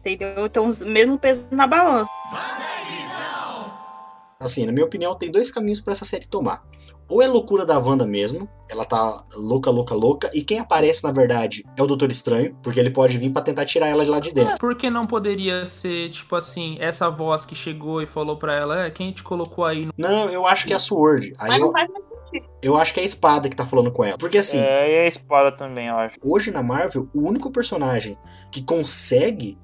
Entendeu? 0.00 0.46
Então, 0.46 0.70
mesmo 0.86 1.18
peso 1.18 1.54
na 1.54 1.66
balança. 1.66 2.10
Assim, 4.40 4.64
na 4.64 4.72
minha 4.72 4.86
opinião, 4.86 5.14
tem 5.14 5.30
dois 5.30 5.50
caminhos 5.50 5.80
para 5.82 5.92
essa 5.92 6.04
série 6.04 6.26
tomar 6.26 6.62
ou 7.08 7.22
é 7.22 7.26
loucura 7.26 7.64
da 7.64 7.78
Wanda 7.78 8.06
mesmo, 8.06 8.48
ela 8.70 8.84
tá 8.84 9.24
louca, 9.36 9.70
louca, 9.70 9.94
louca, 9.94 10.30
e 10.34 10.42
quem 10.42 10.58
aparece 10.58 11.04
na 11.04 11.12
verdade 11.12 11.64
é 11.76 11.82
o 11.82 11.86
Doutor 11.86 12.10
Estranho, 12.10 12.56
porque 12.62 12.80
ele 12.80 12.90
pode 12.90 13.16
vir 13.16 13.30
para 13.30 13.42
tentar 13.42 13.64
tirar 13.64 13.88
ela 13.88 14.04
de 14.04 14.10
lá 14.10 14.20
de 14.20 14.32
dentro. 14.32 14.54
É, 14.54 14.56
por 14.56 14.76
que 14.76 14.90
não 14.90 15.06
poderia 15.06 15.66
ser, 15.66 16.08
tipo 16.08 16.34
assim, 16.34 16.76
essa 16.80 17.08
voz 17.08 17.46
que 17.46 17.54
chegou 17.54 18.02
e 18.02 18.06
falou 18.06 18.36
para 18.36 18.54
ela, 18.54 18.86
é, 18.86 18.90
quem 18.90 19.12
te 19.12 19.22
colocou 19.22 19.64
aí? 19.64 19.86
No... 19.86 19.92
Não, 19.96 20.28
eu 20.30 20.46
acho 20.46 20.66
que 20.66 20.72
é 20.72 20.76
a 20.76 20.80
Sword. 20.80 21.32
Aí 21.38 21.48
Mas 21.48 21.60
não 21.60 21.66
eu... 21.66 21.72
faz 21.72 21.88
muito 21.88 22.06
sentido. 22.24 22.50
Eu 22.62 22.76
acho 22.76 22.92
que 22.92 23.00
é 23.00 23.02
a 23.02 23.06
espada 23.06 23.48
que 23.48 23.56
tá 23.56 23.66
falando 23.66 23.92
com 23.92 24.02
ela. 24.02 24.18
Porque 24.18 24.38
assim. 24.38 24.58
É, 24.58 24.90
e 24.90 25.04
a 25.04 25.08
espada 25.08 25.52
também, 25.52 25.86
eu 25.86 25.96
acho. 25.96 26.16
Hoje 26.24 26.50
na 26.50 26.62
Marvel, 26.62 27.08
o 27.14 27.22
único 27.22 27.50
personagem 27.50 28.18
que 28.50 28.62
consegue 28.62 29.56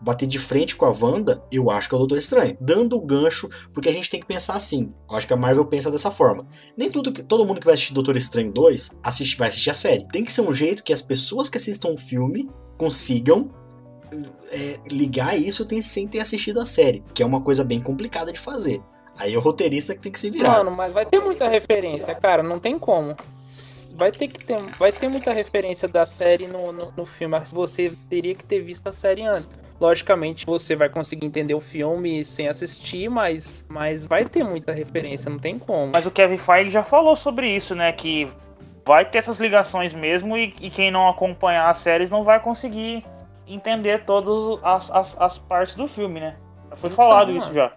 bater 0.00 0.26
de 0.26 0.38
frente 0.38 0.76
com 0.76 0.84
a 0.84 0.90
Wanda, 0.90 1.42
eu 1.50 1.70
acho 1.70 1.88
que 1.88 1.94
é 1.94 1.96
o 1.96 1.98
Doutor 1.98 2.18
Estranho. 2.18 2.56
Dando 2.60 2.96
o 2.96 3.00
gancho, 3.00 3.48
porque 3.72 3.88
a 3.88 3.92
gente 3.92 4.10
tem 4.10 4.20
que 4.20 4.26
pensar 4.26 4.54
assim. 4.54 4.92
Eu 5.08 5.16
acho 5.16 5.26
que 5.26 5.32
a 5.32 5.36
Marvel 5.36 5.64
pensa 5.64 5.90
dessa 5.90 6.10
forma. 6.10 6.46
Nem 6.76 6.90
tudo 6.90 7.12
que 7.12 7.22
todo 7.22 7.44
mundo 7.44 7.60
que 7.60 7.66
vai 7.66 7.74
assistir 7.74 7.94
Doutor 7.94 8.16
Estranho 8.16 8.52
2 8.52 8.98
assiste, 9.02 9.36
vai 9.36 9.48
assistir 9.48 9.70
a 9.70 9.74
série. 9.74 10.06
Tem 10.08 10.24
que 10.24 10.32
ser 10.32 10.42
um 10.42 10.52
jeito 10.54 10.82
que 10.82 10.92
as 10.92 11.02
pessoas 11.02 11.48
que 11.48 11.56
assistam 11.56 11.90
o 11.90 11.96
filme 11.96 12.48
consigam 12.76 13.50
é, 14.50 14.78
ligar 14.90 15.38
isso 15.38 15.66
sem 15.82 16.06
ter 16.06 16.20
assistido 16.20 16.60
a 16.60 16.66
série, 16.66 17.02
que 17.14 17.22
é 17.22 17.26
uma 17.26 17.40
coisa 17.40 17.64
bem 17.64 17.80
complicada 17.80 18.32
de 18.32 18.38
fazer. 18.38 18.82
Aí 19.18 19.34
é 19.34 19.38
o 19.38 19.40
roteirista 19.40 19.94
que 19.94 20.00
tem 20.00 20.12
que 20.12 20.20
se 20.20 20.30
virar. 20.30 20.58
Mano, 20.58 20.70
mas 20.70 20.92
vai 20.92 21.06
ter 21.06 21.20
muita 21.20 21.48
referência, 21.48 22.14
cara, 22.14 22.42
não 22.42 22.58
tem 22.58 22.78
como. 22.78 23.16
Vai 23.94 24.10
ter 24.10 24.28
que 24.28 24.44
ter, 24.44 24.58
vai 24.78 24.90
ter 24.90 25.08
muita 25.08 25.32
referência 25.32 25.86
da 25.86 26.04
série 26.04 26.48
no, 26.48 26.72
no, 26.72 26.92
no 26.96 27.04
filme. 27.06 27.38
Você 27.54 27.96
teria 28.08 28.34
que 28.34 28.44
ter 28.44 28.60
visto 28.60 28.88
a 28.88 28.92
série 28.92 29.22
antes. 29.22 29.58
Logicamente, 29.80 30.44
você 30.46 30.74
vai 30.74 30.88
conseguir 30.88 31.26
entender 31.26 31.54
o 31.54 31.60
filme 31.60 32.24
sem 32.24 32.48
assistir, 32.48 33.08
mas, 33.08 33.66
mas 33.68 34.04
vai 34.04 34.24
ter 34.24 34.42
muita 34.42 34.72
referência, 34.72 35.30
não 35.30 35.38
tem 35.38 35.58
como. 35.58 35.92
Mas 35.94 36.06
o 36.06 36.10
Kevin 36.10 36.38
Feige 36.38 36.70
já 36.70 36.82
falou 36.82 37.14
sobre 37.14 37.54
isso, 37.54 37.74
né? 37.74 37.92
Que 37.92 38.28
vai 38.84 39.04
ter 39.04 39.18
essas 39.18 39.38
ligações 39.38 39.92
mesmo 39.92 40.36
e, 40.36 40.54
e 40.60 40.70
quem 40.70 40.90
não 40.90 41.08
acompanhar 41.08 41.70
as 41.70 41.78
séries 41.78 42.08
não 42.08 42.24
vai 42.24 42.40
conseguir 42.40 43.04
entender 43.46 44.04
todas 44.04 44.58
as, 44.64 44.90
as, 44.90 45.16
as 45.18 45.38
partes 45.38 45.74
do 45.74 45.86
filme, 45.86 46.20
né? 46.20 46.36
Já 46.70 46.76
foi 46.76 46.90
falado 46.90 47.30
então, 47.30 47.44
isso 47.44 47.54
já. 47.54 47.72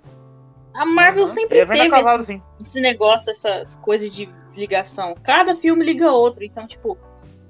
A 0.79 0.85
Marvel 0.85 1.23
uhum. 1.23 1.27
sempre 1.27 1.59
teve 1.59 1.73
esse, 1.73 2.41
esse, 2.59 2.79
negócio, 2.79 3.31
essas 3.31 3.75
coisas 3.77 4.09
de 4.09 4.29
ligação. 4.55 5.13
Cada 5.23 5.55
filme 5.55 5.83
liga 5.83 6.11
outro, 6.11 6.43
então, 6.43 6.65
tipo, 6.65 6.97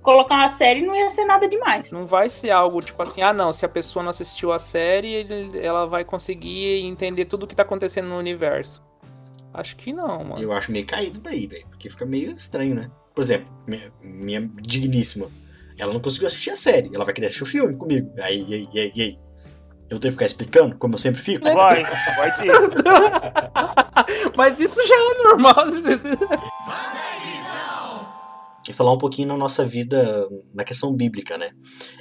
colocar 0.01 0.35
uma 0.35 0.49
série 0.49 0.81
não 0.81 0.95
ia 0.95 1.09
ser 1.09 1.25
nada 1.25 1.47
demais. 1.47 1.91
Não 1.91 2.05
vai 2.05 2.29
ser 2.29 2.49
algo 2.49 2.81
tipo 2.81 3.01
assim, 3.01 3.21
ah 3.21 3.31
não, 3.33 3.51
se 3.51 3.65
a 3.65 3.69
pessoa 3.69 4.01
não 4.01 4.09
assistiu 4.09 4.51
a 4.51 4.59
série, 4.59 5.25
ela 5.61 5.85
vai 5.85 6.03
conseguir 6.03 6.85
entender 6.85 7.25
tudo 7.25 7.43
o 7.43 7.47
que 7.47 7.55
tá 7.55 7.63
acontecendo 7.63 8.07
no 8.07 8.17
universo. 8.17 8.83
Acho 9.53 9.75
que 9.75 9.91
não, 9.93 10.23
mano. 10.23 10.41
Eu 10.41 10.51
acho 10.51 10.71
meio 10.71 10.85
caído 10.85 11.19
daí, 11.19 11.47
velho. 11.47 11.67
Porque 11.69 11.89
fica 11.89 12.05
meio 12.05 12.33
estranho, 12.33 12.75
né? 12.75 12.89
Por 13.13 13.21
exemplo, 13.21 13.47
minha, 13.67 13.91
minha, 14.01 14.51
digníssima. 14.61 15.29
Ela 15.77 15.93
não 15.93 15.99
conseguiu 15.99 16.27
assistir 16.27 16.51
a 16.51 16.55
série. 16.55 16.91
Ela 16.93 17.05
vai 17.05 17.13
querer 17.13 17.27
assistir 17.27 17.43
o 17.43 17.47
filme 17.47 17.75
comigo. 17.75 18.11
Aí, 18.19 18.45
aí, 18.53 18.69
aí, 18.73 18.93
aí. 18.95 19.19
Eu 19.89 19.99
tenho 19.99 20.11
que 20.11 20.17
ficar 20.17 20.25
explicando, 20.25 20.77
como 20.77 20.95
eu 20.95 20.99
sempre 20.99 21.21
fico? 21.21 21.43
Vai, 21.43 21.83
vai 22.17 22.37
ter. 22.37 22.51
Mas 24.37 24.59
isso 24.59 24.85
já 24.87 24.95
é 24.95 25.23
normal. 25.23 25.55
e 28.67 28.73
falar 28.73 28.93
um 28.93 28.97
pouquinho 28.97 29.29
na 29.29 29.37
nossa 29.37 29.65
vida, 29.65 30.27
na 30.53 30.63
questão 30.63 30.93
bíblica, 30.95 31.37
né? 31.37 31.49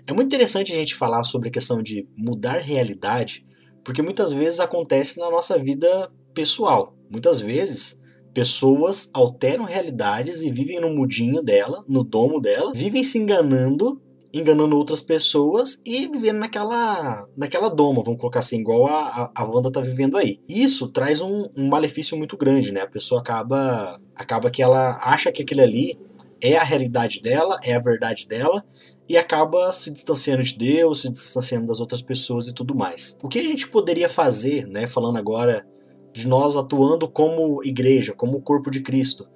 É 0.06 0.12
muito 0.12 0.26
interessante 0.26 0.72
a 0.72 0.76
gente 0.76 0.94
falar 0.94 1.24
sobre 1.24 1.48
a 1.48 1.52
questão 1.52 1.82
de 1.82 2.06
mudar 2.16 2.58
realidade, 2.58 3.46
porque 3.84 4.02
muitas 4.02 4.32
vezes 4.32 4.60
acontece 4.60 5.18
na 5.18 5.30
nossa 5.30 5.58
vida 5.58 6.10
pessoal. 6.34 6.94
Muitas 7.10 7.40
vezes 7.40 7.98
Pessoas 8.38 9.10
alteram 9.14 9.64
realidades 9.64 10.42
e 10.42 10.52
vivem 10.52 10.80
no 10.80 10.94
mudinho 10.94 11.42
dela, 11.42 11.84
no 11.88 12.04
domo 12.04 12.40
dela, 12.40 12.72
vivem 12.72 13.02
se 13.02 13.18
enganando, 13.18 14.00
enganando 14.32 14.76
outras 14.76 15.00
pessoas 15.00 15.80
e 15.84 16.06
vivendo 16.08 16.38
naquela, 16.38 17.26
naquela 17.36 17.68
doma, 17.68 18.02
vamos 18.04 18.20
colocar 18.20 18.40
assim, 18.40 18.60
igual 18.60 18.86
a, 18.86 19.30
a, 19.34 19.44
Wanda 19.44 19.70
tá 19.70 19.80
vivendo 19.80 20.16
aí. 20.16 20.40
Isso 20.48 20.88
traz 20.88 21.20
um, 21.20 21.48
um 21.56 21.68
malefício 21.68 22.16
muito 22.16 22.36
grande, 22.36 22.72
né? 22.72 22.82
A 22.82 22.86
pessoa 22.86 23.20
acaba, 23.20 24.00
acaba 24.14 24.50
que 24.50 24.62
ela 24.62 24.98
acha 25.02 25.32
que 25.32 25.42
aquele 25.42 25.62
ali 25.62 25.98
é 26.42 26.56
a 26.56 26.62
realidade 26.62 27.20
dela, 27.20 27.58
é 27.64 27.74
a 27.74 27.80
verdade 27.80 28.28
dela, 28.28 28.64
e 29.08 29.16
acaba 29.16 29.72
se 29.72 29.90
distanciando 29.90 30.42
de 30.42 30.56
Deus, 30.56 31.00
se 31.00 31.10
distanciando 31.10 31.66
das 31.66 31.80
outras 31.80 32.02
pessoas 32.02 32.46
e 32.46 32.54
tudo 32.54 32.74
mais. 32.74 33.18
O 33.22 33.28
que 33.28 33.38
a 33.38 33.42
gente 33.42 33.66
poderia 33.68 34.08
fazer, 34.08 34.66
né, 34.66 34.86
falando 34.86 35.16
agora 35.16 35.66
de 36.12 36.28
nós 36.28 36.56
atuando 36.56 37.08
como 37.08 37.62
igreja, 37.64 38.12
como 38.12 38.40
corpo 38.42 38.70
de 38.70 38.80
Cristo, 38.80 39.26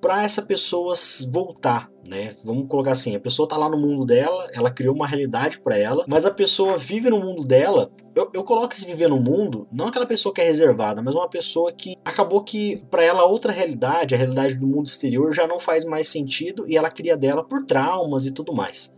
para 0.00 0.24
essa 0.24 0.42
pessoa 0.42 0.94
voltar, 1.30 1.90
né? 2.08 2.34
Vamos 2.42 2.66
colocar 2.68 2.92
assim, 2.92 3.14
a 3.14 3.20
pessoa 3.20 3.48
tá 3.48 3.56
lá 3.56 3.68
no 3.68 3.78
mundo 3.78 4.04
dela, 4.04 4.48
ela 4.54 4.70
criou 4.70 4.94
uma 4.94 5.06
realidade 5.06 5.60
para 5.60 5.76
ela, 5.76 6.04
mas 6.08 6.24
a 6.24 6.30
pessoa 6.30 6.78
vive 6.78 7.10
no 7.10 7.20
mundo 7.20 7.44
dela. 7.44 7.90
Eu, 8.14 8.30
eu 8.34 8.42
coloco 8.42 8.72
esse 8.72 8.86
viver 8.86 9.08
no 9.08 9.20
mundo, 9.20 9.68
não 9.72 9.88
aquela 9.88 10.06
pessoa 10.06 10.34
que 10.34 10.40
é 10.40 10.44
reservada, 10.44 11.02
mas 11.02 11.14
uma 11.14 11.28
pessoa 11.28 11.72
que 11.72 11.94
acabou 12.04 12.42
que 12.42 12.82
para 12.90 13.04
ela 13.04 13.24
outra 13.24 13.52
realidade, 13.52 14.14
a 14.14 14.18
realidade 14.18 14.56
do 14.56 14.66
mundo 14.66 14.86
exterior 14.86 15.32
já 15.32 15.46
não 15.46 15.60
faz 15.60 15.84
mais 15.84 16.08
sentido 16.08 16.64
e 16.66 16.76
ela 16.76 16.90
cria 16.90 17.16
dela 17.16 17.44
por 17.44 17.64
traumas 17.64 18.26
e 18.26 18.32
tudo 18.32 18.54
mais. 18.54 18.94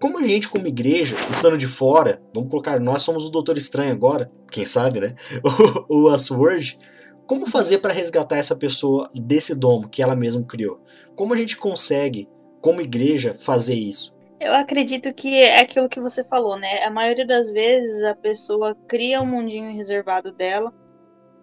Como 0.00 0.18
a 0.18 0.22
gente, 0.22 0.48
como 0.48 0.66
igreja, 0.66 1.16
estando 1.30 1.56
de 1.56 1.66
fora, 1.66 2.20
vamos 2.34 2.50
colocar, 2.50 2.78
nós 2.78 3.02
somos 3.02 3.24
o 3.24 3.30
Doutor 3.30 3.56
Estranho 3.56 3.92
agora, 3.92 4.30
quem 4.50 4.66
sabe, 4.66 5.00
né? 5.00 5.14
o, 5.88 6.04
o 6.04 6.08
Asword. 6.08 6.78
Como 7.26 7.46
fazer 7.46 7.78
para 7.78 7.92
resgatar 7.92 8.36
essa 8.36 8.54
pessoa 8.54 9.10
desse 9.14 9.54
domo 9.54 9.88
que 9.88 10.02
ela 10.02 10.14
mesma 10.14 10.44
criou? 10.44 10.80
Como 11.14 11.34
a 11.34 11.36
gente 11.36 11.56
consegue, 11.56 12.28
como 12.60 12.80
igreja, 12.80 13.34
fazer 13.34 13.74
isso? 13.74 14.14
Eu 14.38 14.54
acredito 14.54 15.12
que 15.12 15.34
é 15.34 15.60
aquilo 15.60 15.88
que 15.88 16.00
você 16.00 16.22
falou, 16.22 16.58
né? 16.58 16.84
A 16.84 16.90
maioria 16.90 17.26
das 17.26 17.50
vezes 17.50 18.04
a 18.04 18.14
pessoa 18.14 18.76
cria 18.86 19.20
um 19.20 19.26
mundinho 19.26 19.72
reservado 19.72 20.30
dela 20.30 20.72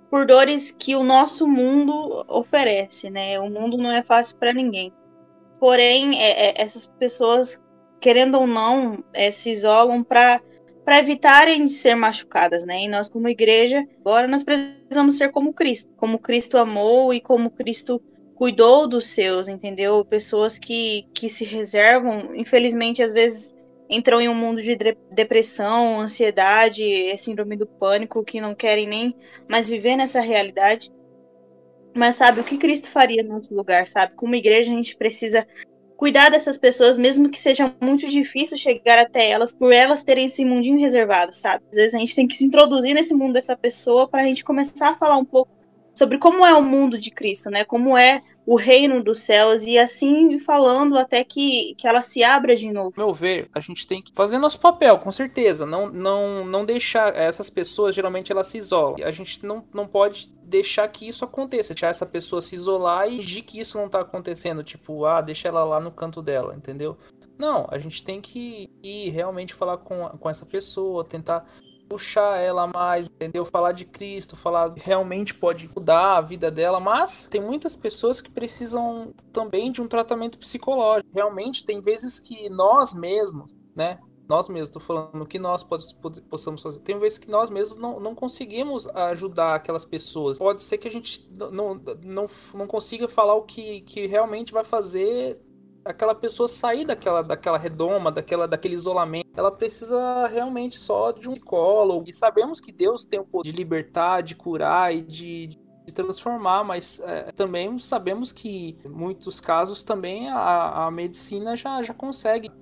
por 0.09 0.27
dores 0.27 0.71
que 0.71 0.95
o 0.95 1.03
nosso 1.03 1.47
mundo 1.47 2.23
oferece, 2.27 3.09
né? 3.09 3.39
O 3.39 3.49
mundo 3.49 3.77
não 3.77 3.91
é 3.91 4.03
fácil 4.03 4.37
para 4.37 4.53
ninguém. 4.53 4.93
Porém, 5.59 6.21
é, 6.21 6.49
é, 6.49 6.61
essas 6.61 6.85
pessoas 6.85 7.61
querendo 7.99 8.37
ou 8.37 8.45
não, 8.45 9.01
é, 9.13 9.31
se 9.31 9.49
isolam 9.49 10.03
para 10.03 10.41
para 10.83 10.99
evitarem 10.99 11.65
de 11.65 11.71
ser 11.71 11.95
machucadas, 11.95 12.63
né? 12.63 12.81
E 12.83 12.87
nós, 12.87 13.09
como 13.09 13.29
igreja, 13.29 13.83
agora 14.01 14.27
nós 14.27 14.43
precisamos 14.43 15.17
ser 15.17 15.31
como 15.31 15.53
Cristo, 15.53 15.91
como 15.95 16.19
Cristo 16.19 16.57
amou 16.57 17.13
e 17.13 17.21
como 17.21 17.49
Cristo 17.49 18.01
cuidou 18.35 18.87
dos 18.87 19.07
seus, 19.07 19.47
entendeu? 19.47 20.03
Pessoas 20.03 20.59
que, 20.59 21.07
que 21.13 21.29
se 21.29 21.45
reservam, 21.45 22.35
infelizmente, 22.35 23.01
às 23.01 23.13
vezes 23.13 23.53
entram 23.89 24.19
em 24.19 24.27
um 24.27 24.35
mundo 24.35 24.61
de 24.61 24.75
depressão, 25.11 26.01
ansiedade, 26.01 27.15
síndrome 27.17 27.55
do 27.55 27.67
pânico, 27.67 28.23
que 28.23 28.41
não 28.41 28.55
querem 28.55 28.87
nem 28.87 29.15
mais 29.47 29.69
viver 29.69 29.95
nessa 29.95 30.19
realidade. 30.19 30.91
Mas 31.95 32.15
sabe 32.15 32.39
o 32.39 32.43
que 32.43 32.57
Cristo 32.57 32.89
faria 32.89 33.21
no 33.21 33.35
nosso 33.35 33.53
lugar, 33.53 33.87
sabe? 33.87 34.15
Como 34.15 34.35
igreja 34.35 34.71
a 34.71 34.75
gente 34.75 34.97
precisa 34.97 35.47
cuidar 35.97 36.29
dessas 36.29 36.57
pessoas, 36.57 36.97
mesmo 36.97 37.29
que 37.29 37.39
seja 37.39 37.73
muito 37.81 38.07
difícil 38.07 38.57
chegar 38.57 38.99
até 38.99 39.29
elas, 39.29 39.55
por 39.55 39.71
elas 39.71 40.03
terem 40.03 40.25
esse 40.25 40.43
mundinho 40.43 40.79
reservado, 40.79 41.33
sabe? 41.33 41.63
Às 41.71 41.77
vezes 41.77 41.93
a 41.93 41.99
gente 41.99 42.15
tem 42.15 42.27
que 42.27 42.35
se 42.35 42.45
introduzir 42.45 42.93
nesse 42.93 43.13
mundo 43.13 43.33
dessa 43.33 43.55
pessoa 43.55 44.07
para 44.07 44.21
a 44.21 44.25
gente 44.25 44.43
começar 44.43 44.89
a 44.89 44.95
falar 44.95 45.17
um 45.17 45.25
pouco 45.25 45.51
sobre 45.93 46.17
como 46.17 46.45
é 46.45 46.53
o 46.53 46.63
mundo 46.63 46.97
de 46.97 47.11
Cristo, 47.11 47.49
né? 47.49 47.63
Como 47.63 47.97
é 47.97 48.21
o 48.45 48.55
reino 48.55 49.03
dos 49.03 49.19
céus 49.19 49.63
e 49.63 49.77
assim 49.77 50.37
falando 50.39 50.97
até 50.97 51.23
que, 51.23 51.75
que 51.75 51.87
ela 51.87 52.01
se 52.01 52.23
abra 52.23 52.55
de 52.55 52.71
novo. 52.71 52.93
Meu 52.95 53.13
ver, 53.13 53.49
a 53.53 53.59
gente 53.59 53.87
tem 53.87 54.01
que 54.01 54.11
fazer 54.13 54.37
nosso 54.37 54.59
papel, 54.59 54.99
com 54.99 55.11
certeza. 55.11 55.65
Não 55.65 55.89
não 55.89 56.45
não 56.45 56.65
deixar 56.65 57.15
essas 57.15 57.49
pessoas 57.49 57.95
geralmente 57.95 58.31
elas 58.31 58.47
se 58.47 58.57
isolam. 58.57 58.95
A 59.03 59.11
gente 59.11 59.45
não, 59.45 59.63
não 59.73 59.87
pode 59.87 60.31
deixar 60.43 60.87
que 60.87 61.07
isso 61.07 61.25
aconteça, 61.25 61.73
deixar 61.73 61.87
essa 61.87 62.05
pessoa 62.05 62.41
se 62.41 62.55
isolar 62.55 63.07
e 63.07 63.23
fingir 63.23 63.43
que 63.43 63.59
isso 63.59 63.77
não 63.77 63.89
tá 63.89 64.01
acontecendo, 64.01 64.63
tipo, 64.63 65.05
ah, 65.05 65.21
deixa 65.21 65.47
ela 65.47 65.63
lá 65.63 65.79
no 65.79 65.91
canto 65.91 66.21
dela, 66.21 66.53
entendeu? 66.55 66.97
Não, 67.37 67.67
a 67.71 67.79
gente 67.79 68.03
tem 68.03 68.21
que 68.21 68.69
ir 68.83 69.09
realmente 69.09 69.53
falar 69.53 69.77
com, 69.77 70.07
com 70.09 70.29
essa 70.29 70.45
pessoa, 70.45 71.03
tentar 71.03 71.45
puxar 71.87 72.37
ela 72.37 72.67
mais, 72.67 73.07
entendeu? 73.07 73.45
Falar 73.45 73.71
de 73.71 73.85
Cristo, 73.85 74.35
falar 74.35 74.73
realmente 74.77 75.33
pode 75.33 75.69
mudar 75.75 76.17
a 76.17 76.21
vida 76.21 76.49
dela, 76.49 76.79
mas 76.79 77.27
tem 77.27 77.41
muitas 77.41 77.75
pessoas 77.75 78.21
que 78.21 78.31
precisam 78.31 79.13
também 79.31 79.71
de 79.71 79.81
um 79.81 79.87
tratamento 79.87 80.37
psicológico. 80.37 81.09
Realmente 81.13 81.65
tem 81.65 81.81
vezes 81.81 82.19
que 82.19 82.49
nós 82.49 82.93
mesmos, 82.93 83.55
né? 83.75 83.99
Nós 84.27 84.47
mesmos, 84.47 84.71
tô 84.71 84.79
falando 84.79 85.25
que 85.25 85.37
nós 85.37 85.65
possamos 86.29 86.61
fazer. 86.61 86.79
Tem 86.79 86.97
vezes 86.97 87.17
que 87.17 87.29
nós 87.29 87.49
mesmos 87.49 87.77
não, 87.77 87.99
não 87.99 88.15
conseguimos 88.15 88.87
ajudar 88.87 89.55
aquelas 89.55 89.83
pessoas. 89.83 90.37
Pode 90.37 90.63
ser 90.63 90.77
que 90.77 90.87
a 90.87 90.91
gente 90.91 91.29
não, 91.51 91.75
não, 92.03 92.29
não 92.53 92.67
consiga 92.67 93.07
falar 93.07 93.35
o 93.35 93.43
que, 93.43 93.81
que 93.81 94.07
realmente 94.07 94.53
vai 94.53 94.63
fazer 94.63 95.39
aquela 95.85 96.15
pessoa 96.15 96.47
sair 96.47 96.85
daquela, 96.85 97.21
daquela 97.21 97.57
redoma, 97.57 98.11
daquela, 98.11 98.47
daquele 98.47 98.75
isolamento. 98.75 99.27
Ela 99.35 99.51
precisa 99.51 100.27
realmente 100.27 100.77
só 100.77 101.11
de 101.11 101.29
um 101.29 101.33
psicólogo. 101.33 102.05
E 102.07 102.13
sabemos 102.13 102.59
que 102.59 102.71
Deus 102.71 103.05
tem 103.05 103.19
o 103.19 103.25
poder 103.25 103.51
de 103.51 103.55
libertar, 103.55 104.21
de 104.21 104.35
curar 104.35 104.95
e 104.95 105.01
de, 105.01 105.47
de 105.47 105.93
transformar, 105.93 106.63
mas 106.63 106.99
é, 106.99 107.31
também 107.31 107.77
sabemos 107.77 108.31
que 108.31 108.77
em 108.85 108.89
muitos 108.89 109.39
casos 109.39 109.83
também 109.83 110.29
a, 110.29 110.85
a 110.85 110.91
medicina 110.91 111.55
já, 111.57 111.83
já 111.83 111.93
consegue 111.93 112.47
estar 112.47 112.61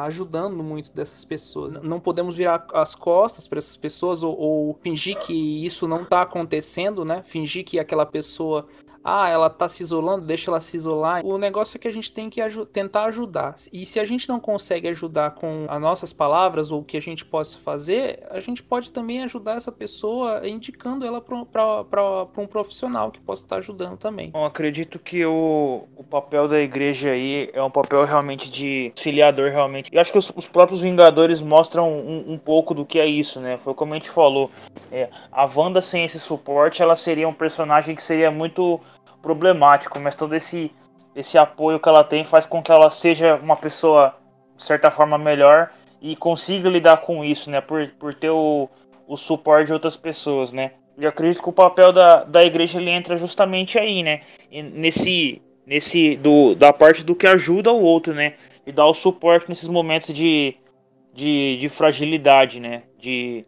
tá 0.00 0.02
ajudando 0.04 0.62
muito 0.62 0.92
dessas 0.92 1.24
pessoas. 1.24 1.74
Não 1.82 1.98
podemos 1.98 2.36
virar 2.36 2.66
as 2.72 2.94
costas 2.94 3.48
para 3.48 3.58
essas 3.58 3.76
pessoas 3.76 4.22
ou, 4.22 4.38
ou, 4.38 4.78
fingir 4.82 5.18
que 5.18 5.66
isso 5.66 5.88
não 5.88 6.02
está 6.02 6.22
acontecendo, 6.22 7.04
né? 7.04 7.22
Fingir 7.24 7.64
que 7.64 7.78
aquela 7.78 8.06
pessoa 8.06 8.68
ah, 9.02 9.28
ela 9.28 9.48
tá 9.48 9.68
se 9.68 9.82
isolando, 9.82 10.26
deixa 10.26 10.50
ela 10.50 10.60
se 10.60 10.76
isolar. 10.76 11.24
O 11.24 11.38
negócio 11.38 11.76
é 11.76 11.80
que 11.80 11.88
a 11.88 11.92
gente 11.92 12.12
tem 12.12 12.28
que 12.28 12.40
aj 12.40 12.64
tentar 12.66 13.04
ajudar. 13.04 13.54
E 13.72 13.86
se 13.86 13.98
a 13.98 14.04
gente 14.04 14.28
não 14.28 14.38
consegue 14.38 14.88
ajudar 14.88 15.32
com 15.32 15.66
as 15.68 15.80
nossas 15.80 16.12
palavras 16.12 16.70
ou 16.70 16.80
o 16.80 16.84
que 16.84 16.96
a 16.96 17.02
gente 17.02 17.24
possa 17.24 17.58
fazer, 17.58 18.22
a 18.30 18.40
gente 18.40 18.62
pode 18.62 18.92
também 18.92 19.22
ajudar 19.22 19.56
essa 19.56 19.72
pessoa 19.72 20.46
indicando 20.46 21.06
ela 21.06 21.20
para 21.20 22.26
um 22.36 22.46
profissional 22.46 23.10
que 23.10 23.20
possa 23.20 23.44
estar 23.44 23.56
ajudando 23.56 23.96
também. 23.96 24.32
Acredito 24.34 24.98
que 24.98 25.24
o, 25.24 25.84
o 25.96 26.04
papel 26.04 26.46
da 26.46 26.60
igreja 26.60 27.10
aí 27.10 27.50
é 27.52 27.62
um 27.62 27.70
papel 27.70 28.04
realmente 28.04 28.50
de 28.50 28.92
auxiliador, 28.96 29.50
realmente. 29.50 29.90
E 29.92 29.98
acho 29.98 30.12
que 30.12 30.18
os, 30.18 30.30
os 30.34 30.46
próprios 30.46 30.80
Vingadores 30.80 31.40
mostram 31.40 31.90
um, 31.92 32.32
um, 32.32 32.38
pouco 32.38 32.74
do 32.74 32.84
que 32.84 32.98
é 32.98 33.06
isso, 33.06 33.40
né? 33.40 33.58
Foi 33.62 33.74
como 33.74 33.92
a 33.92 33.96
gente 33.96 34.10
falou. 34.10 34.50
É, 34.90 35.08
a 35.30 35.44
Wanda 35.44 35.80
sem 35.80 36.04
esse 36.04 36.18
suporte, 36.18 36.82
ela 36.82 36.96
seria 36.96 37.28
um 37.28 37.32
personagem 37.32 37.94
que 37.94 38.02
seria 38.02 38.30
muito 38.30 38.80
problemático, 39.22 39.98
mas 39.98 40.14
todo 40.14 40.34
esse, 40.34 40.72
esse 41.14 41.38
apoio 41.38 41.80
que 41.80 41.88
ela 41.88 42.04
tem 42.04 42.24
faz 42.24 42.46
com 42.46 42.62
que 42.62 42.72
ela 42.72 42.90
seja 42.90 43.36
uma 43.36 43.56
pessoa, 43.56 44.14
de 44.56 44.62
certa 44.62 44.90
forma, 44.90 45.18
melhor 45.18 45.70
e 46.00 46.16
consiga 46.16 46.68
lidar 46.68 46.98
com 46.98 47.24
isso, 47.24 47.50
né? 47.50 47.60
Por, 47.60 47.88
por 47.98 48.14
ter 48.14 48.30
o, 48.30 48.68
o 49.06 49.16
suporte 49.16 49.66
de 49.66 49.72
outras 49.72 49.96
pessoas, 49.96 50.50
né? 50.50 50.72
E 50.96 51.06
acredito 51.06 51.42
que 51.42 51.48
o 51.48 51.52
papel 51.52 51.92
da, 51.92 52.24
da 52.24 52.44
igreja 52.44 52.78
ele 52.78 52.90
entra 52.90 53.16
justamente 53.16 53.78
aí, 53.78 54.02
né? 54.02 54.22
E 54.50 54.62
nesse, 54.62 55.42
nesse 55.66 56.16
do, 56.16 56.54
da 56.54 56.72
parte 56.72 57.02
do 57.04 57.14
que 57.14 57.26
ajuda 57.26 57.72
o 57.72 57.82
outro, 57.82 58.14
né? 58.14 58.34
E 58.66 58.72
dá 58.72 58.86
o 58.86 58.94
suporte 58.94 59.48
nesses 59.48 59.68
momentos 59.68 60.12
de, 60.12 60.56
de, 61.12 61.56
de 61.58 61.68
fragilidade, 61.68 62.60
né? 62.60 62.82
De 62.98 63.44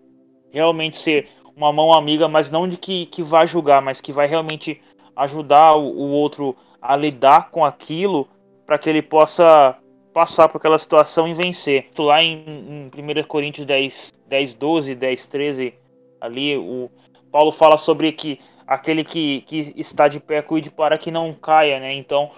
realmente 0.51 0.97
ser 0.99 1.29
uma 1.57 1.73
mão 1.73 1.93
amiga, 1.93 2.29
mas 2.29 2.51
não 2.51 2.69
de 2.69 2.77
que, 2.77 3.07
que 3.07 3.23
vai 3.23 3.47
julgar, 3.47 3.83
mas 3.83 4.01
que 4.01 4.13
vai 4.13 4.27
realmente 4.27 4.81
ajudar 5.17 5.75
o, 5.75 5.85
o 5.85 6.11
outro 6.11 6.57
a 6.81 6.97
lidar 6.97 7.51
com 7.51 7.65
aquilo 7.65 8.29
para 8.67 8.79
que 8.79 8.89
ele 8.89 9.03
possa 9.03 9.77
passar 10.13 10.49
por 10.49 10.59
aquela 10.59 10.79
situação 10.79 11.27
e 11.27 11.35
vencer. 11.35 11.91
Lá 11.99 12.23
em, 12.23 12.91
em 12.95 13.21
1 13.21 13.25
Coríntios 13.25 13.67
10, 13.67 14.13
10, 14.27 14.55
12, 14.55 14.95
10, 14.95 15.27
13, 15.27 15.75
ali 16.21 16.57
o 16.57 16.91
Paulo 17.31 17.51
fala 17.51 17.79
sobre 17.79 18.13
que 18.13 18.39
aquele 18.67 19.05
que, 19.05 19.43
que 19.43 19.73
está 19.77 20.09
de 20.09 20.21
pé 20.21 20.43
cuide 20.43 20.71
para 20.71 20.99
que 20.99 21.11
não 21.11 21.33
caia, 21.33 21.81
né? 21.81 21.95
Então, 21.95 22.31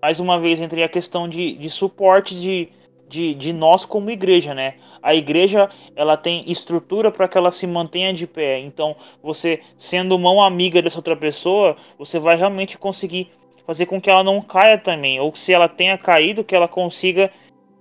mais 0.00 0.20
uma 0.20 0.38
vez, 0.38 0.60
entre 0.60 0.82
a 0.82 0.88
questão 0.88 1.28
de, 1.28 1.54
de 1.54 1.70
suporte 1.70 2.34
de, 2.34 2.68
de, 3.12 3.34
de 3.34 3.52
nós 3.52 3.84
como 3.84 4.10
igreja, 4.10 4.54
né? 4.54 4.76
A 5.02 5.14
igreja 5.14 5.68
ela 5.94 6.16
tem 6.16 6.50
estrutura 6.50 7.12
para 7.12 7.28
que 7.28 7.36
ela 7.36 7.50
se 7.50 7.66
mantenha 7.66 8.10
de 8.10 8.26
pé. 8.26 8.58
Então, 8.58 8.96
você 9.22 9.60
sendo 9.76 10.18
mão 10.18 10.42
amiga 10.42 10.80
dessa 10.80 10.98
outra 10.98 11.14
pessoa, 11.14 11.76
você 11.98 12.18
vai 12.18 12.36
realmente 12.36 12.78
conseguir 12.78 13.30
fazer 13.66 13.84
com 13.84 14.00
que 14.00 14.08
ela 14.08 14.24
não 14.24 14.40
caia 14.40 14.78
também, 14.78 15.20
ou 15.20 15.30
que 15.30 15.38
se 15.38 15.52
ela 15.52 15.68
tenha 15.68 15.98
caído, 15.98 16.42
que 16.42 16.56
ela 16.56 16.66
consiga 16.66 17.30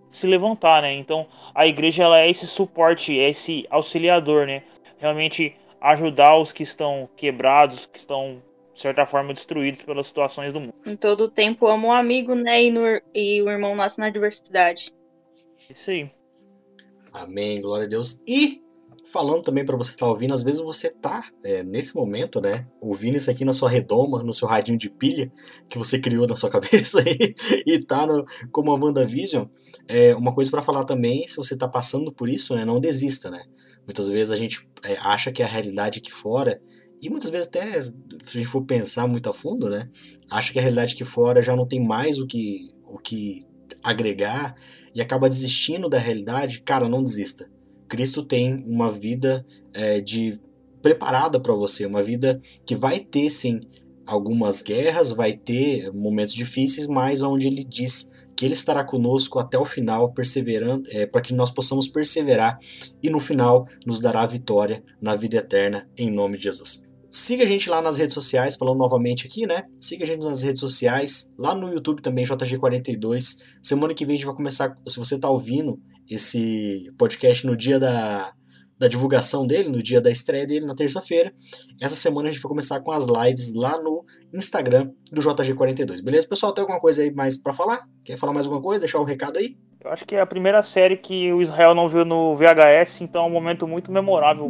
se 0.09 0.27
levantar, 0.27 0.81
né? 0.81 0.93
Então, 0.93 1.25
a 1.55 1.65
igreja 1.65 2.03
ela 2.03 2.19
é 2.19 2.29
esse 2.29 2.45
suporte, 2.45 3.17
é 3.17 3.29
esse 3.29 3.65
auxiliador, 3.69 4.45
né? 4.45 4.63
Realmente 4.99 5.55
ajudar 5.79 6.35
os 6.35 6.51
que 6.51 6.63
estão 6.63 7.09
quebrados, 7.15 7.85
que 7.85 7.99
estão 7.99 8.41
de 8.73 8.81
certa 8.81 9.05
forma, 9.05 9.33
destruídos 9.33 9.81
pelas 9.83 10.07
situações 10.07 10.53
do 10.53 10.59
mundo. 10.59 10.73
Em 10.87 10.95
todo 10.95 11.29
tempo 11.29 11.67
amo 11.67 11.89
o 11.89 11.91
amigo, 11.91 12.33
né? 12.35 12.63
E, 12.63 12.71
no, 12.71 12.81
e 13.13 13.41
o 13.41 13.49
irmão 13.49 13.75
nasce 13.75 13.99
na 13.99 14.07
adversidade. 14.07 14.91
Isso 15.69 15.89
aí. 15.89 16.11
Amém, 17.13 17.61
glória 17.61 17.85
a 17.85 17.89
Deus. 17.89 18.21
E 18.27 18.61
falando 19.11 19.43
também 19.43 19.65
para 19.65 19.75
você 19.75 19.91
que 19.91 19.97
tá 19.97 20.07
ouvindo, 20.07 20.33
às 20.33 20.41
vezes 20.41 20.61
você 20.61 20.89
tá 20.89 21.29
é, 21.43 21.63
nesse 21.63 21.93
momento, 21.95 22.39
né, 22.39 22.65
ouvindo 22.79 23.17
isso 23.17 23.29
aqui 23.29 23.43
na 23.43 23.53
sua 23.53 23.69
redoma, 23.69 24.23
no 24.23 24.33
seu 24.33 24.47
radinho 24.47 24.77
de 24.77 24.89
pilha 24.89 25.31
que 25.69 25.77
você 25.77 25.99
criou 25.99 26.25
na 26.25 26.35
sua 26.35 26.49
cabeça 26.51 27.03
e, 27.05 27.35
e 27.67 27.79
tá 27.83 28.07
no, 28.07 28.25
como 28.51 28.71
a 28.71 28.75
WandaVision. 28.75 29.45
É, 29.87 30.15
uma 30.15 30.33
coisa 30.33 30.49
para 30.49 30.61
falar 30.61 30.85
também, 30.85 31.27
se 31.27 31.35
você 31.35 31.57
tá 31.57 31.67
passando 31.67 32.11
por 32.11 32.29
isso, 32.29 32.55
né, 32.55 32.63
não 32.63 32.79
desista, 32.79 33.29
né. 33.29 33.43
Muitas 33.85 34.07
vezes 34.07 34.31
a 34.31 34.37
gente 34.37 34.67
é, 34.85 34.95
acha 35.01 35.31
que 35.31 35.43
a 35.43 35.47
realidade 35.47 35.99
aqui 35.99 36.11
fora 36.11 36.61
e 37.01 37.09
muitas 37.09 37.31
vezes 37.31 37.47
até, 37.47 37.81
se 37.81 37.91
a 38.25 38.31
gente 38.31 38.45
for 38.45 38.63
pensar 38.63 39.07
muito 39.07 39.29
a 39.29 39.33
fundo, 39.33 39.69
né, 39.69 39.89
acha 40.29 40.53
que 40.53 40.59
a 40.59 40.61
realidade 40.61 40.93
aqui 40.93 41.03
fora 41.03 41.43
já 41.43 41.55
não 41.55 41.67
tem 41.67 41.85
mais 41.85 42.17
o 42.17 42.25
que, 42.25 42.69
o 42.85 42.97
que 42.97 43.41
agregar 43.83 44.55
e 44.93 45.01
acaba 45.01 45.29
desistindo 45.29 45.89
da 45.89 45.97
realidade, 45.97 46.61
cara, 46.61 46.87
não 46.89 47.03
desista. 47.03 47.49
Cristo 47.87 48.23
tem 48.23 48.63
uma 48.67 48.91
vida 48.91 49.45
é, 49.73 49.99
de 49.99 50.39
preparada 50.81 51.39
para 51.39 51.53
você, 51.53 51.85
uma 51.85 52.01
vida 52.01 52.41
que 52.65 52.75
vai 52.75 52.99
ter 52.99 53.29
sim 53.29 53.61
algumas 54.05 54.61
guerras, 54.61 55.11
vai 55.11 55.33
ter 55.33 55.91
momentos 55.93 56.33
difíceis, 56.33 56.87
mas 56.87 57.21
onde 57.21 57.47
ele 57.47 57.63
diz 57.63 58.11
que 58.35 58.45
ele 58.45 58.53
estará 58.53 58.83
conosco 58.83 59.37
até 59.37 59.57
o 59.57 59.65
final, 59.65 60.13
perseverando, 60.13 60.83
é, 60.89 61.05
para 61.05 61.21
que 61.21 61.33
nós 61.33 61.51
possamos 61.51 61.87
perseverar 61.87 62.57
e 63.03 63.09
no 63.09 63.19
final 63.19 63.67
nos 63.85 64.01
dará 64.01 64.23
a 64.23 64.25
vitória 64.25 64.83
na 64.99 65.15
vida 65.15 65.37
eterna, 65.37 65.87
em 65.97 66.09
nome 66.09 66.37
de 66.37 66.45
Jesus. 66.45 66.83
Siga 67.11 67.43
a 67.43 67.47
gente 67.47 67.69
lá 67.69 67.81
nas 67.81 67.97
redes 67.97 68.13
sociais, 68.13 68.55
falando 68.55 68.77
novamente 68.77 69.27
aqui, 69.27 69.45
né? 69.45 69.63
Siga 69.81 70.05
a 70.05 70.07
gente 70.07 70.21
nas 70.21 70.43
redes 70.43 70.61
sociais, 70.61 71.29
lá 71.37 71.53
no 71.53 71.69
YouTube 71.69 72.01
também, 72.01 72.25
JG42. 72.25 73.39
Semana 73.61 73.93
que 73.93 74.05
vem 74.05 74.13
a 74.13 74.17
gente 74.17 74.25
vai 74.25 74.33
começar, 74.33 74.73
se 74.87 74.97
você 74.97 75.15
está 75.15 75.29
ouvindo, 75.29 75.77
esse 76.09 76.89
podcast 76.97 77.45
no 77.45 77.57
dia 77.57 77.77
da, 77.77 78.33
da 78.79 78.87
divulgação 78.87 79.45
dele, 79.45 79.67
no 79.67 79.83
dia 79.83 79.99
da 79.99 80.09
estreia 80.09 80.47
dele, 80.47 80.65
na 80.65 80.73
terça-feira. 80.73 81.33
Essa 81.81 81.95
semana 81.95 82.29
a 82.29 82.31
gente 82.31 82.41
vai 82.41 82.49
começar 82.49 82.79
com 82.79 82.91
as 82.93 83.05
lives 83.05 83.53
lá 83.53 83.77
no 83.81 84.05
Instagram 84.33 84.89
do 85.11 85.21
JG42. 85.21 86.01
Beleza, 86.01 86.29
pessoal? 86.29 86.53
Tem 86.53 86.61
alguma 86.61 86.79
coisa 86.79 87.01
aí 87.01 87.13
mais 87.13 87.35
para 87.35 87.53
falar? 87.53 87.85
Quer 88.05 88.17
falar 88.17 88.31
mais 88.31 88.45
alguma 88.45 88.61
coisa? 88.61 88.79
Deixar 88.79 88.99
o 88.99 89.01
um 89.01 89.05
recado 89.05 89.37
aí? 89.37 89.57
Eu 89.83 89.91
acho 89.91 90.05
que 90.05 90.15
é 90.15 90.21
a 90.21 90.27
primeira 90.27 90.61
série 90.61 90.95
que 90.95 91.33
o 91.33 91.41
Israel 91.41 91.73
não 91.73 91.89
viu 91.89 92.05
no 92.05 92.35
VHS, 92.35 93.01
então 93.01 93.23
é 93.23 93.25
um 93.25 93.31
momento 93.31 93.67
muito 93.67 93.91
memorável. 93.91 94.47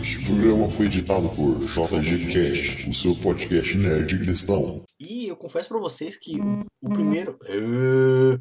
Este 0.00 0.24
programa 0.24 0.70
foi 0.70 0.86
editado 0.86 1.28
por 1.28 1.58
JG 1.66 2.32
Cast, 2.32 2.88
o 2.88 2.94
seu 2.94 3.14
podcast 3.16 3.76
nerd 3.76 4.18
cristão. 4.20 4.82
E 4.98 5.28
eu 5.28 5.36
confesso 5.36 5.68
pra 5.68 5.78
vocês 5.78 6.16
que 6.16 6.40
o, 6.80 6.88
primeiro. 6.88 7.38
Uh, 7.42 8.40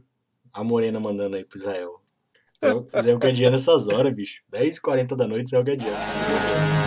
a 0.53 0.63
Morena 0.63 0.97
mandando 0.97 1.35
aí 1.35 1.43
pro 1.43 1.57
Israel. 1.57 2.01
Israel 2.87 3.19
Gadiano 3.19 3.57
nessas 3.57 3.89
horas, 3.89 4.13
bicho. 4.13 4.41
10h40 4.53 5.15
da 5.17 5.27
noite, 5.27 5.47
Israel 5.47 5.65
Gadiano. 5.65 6.80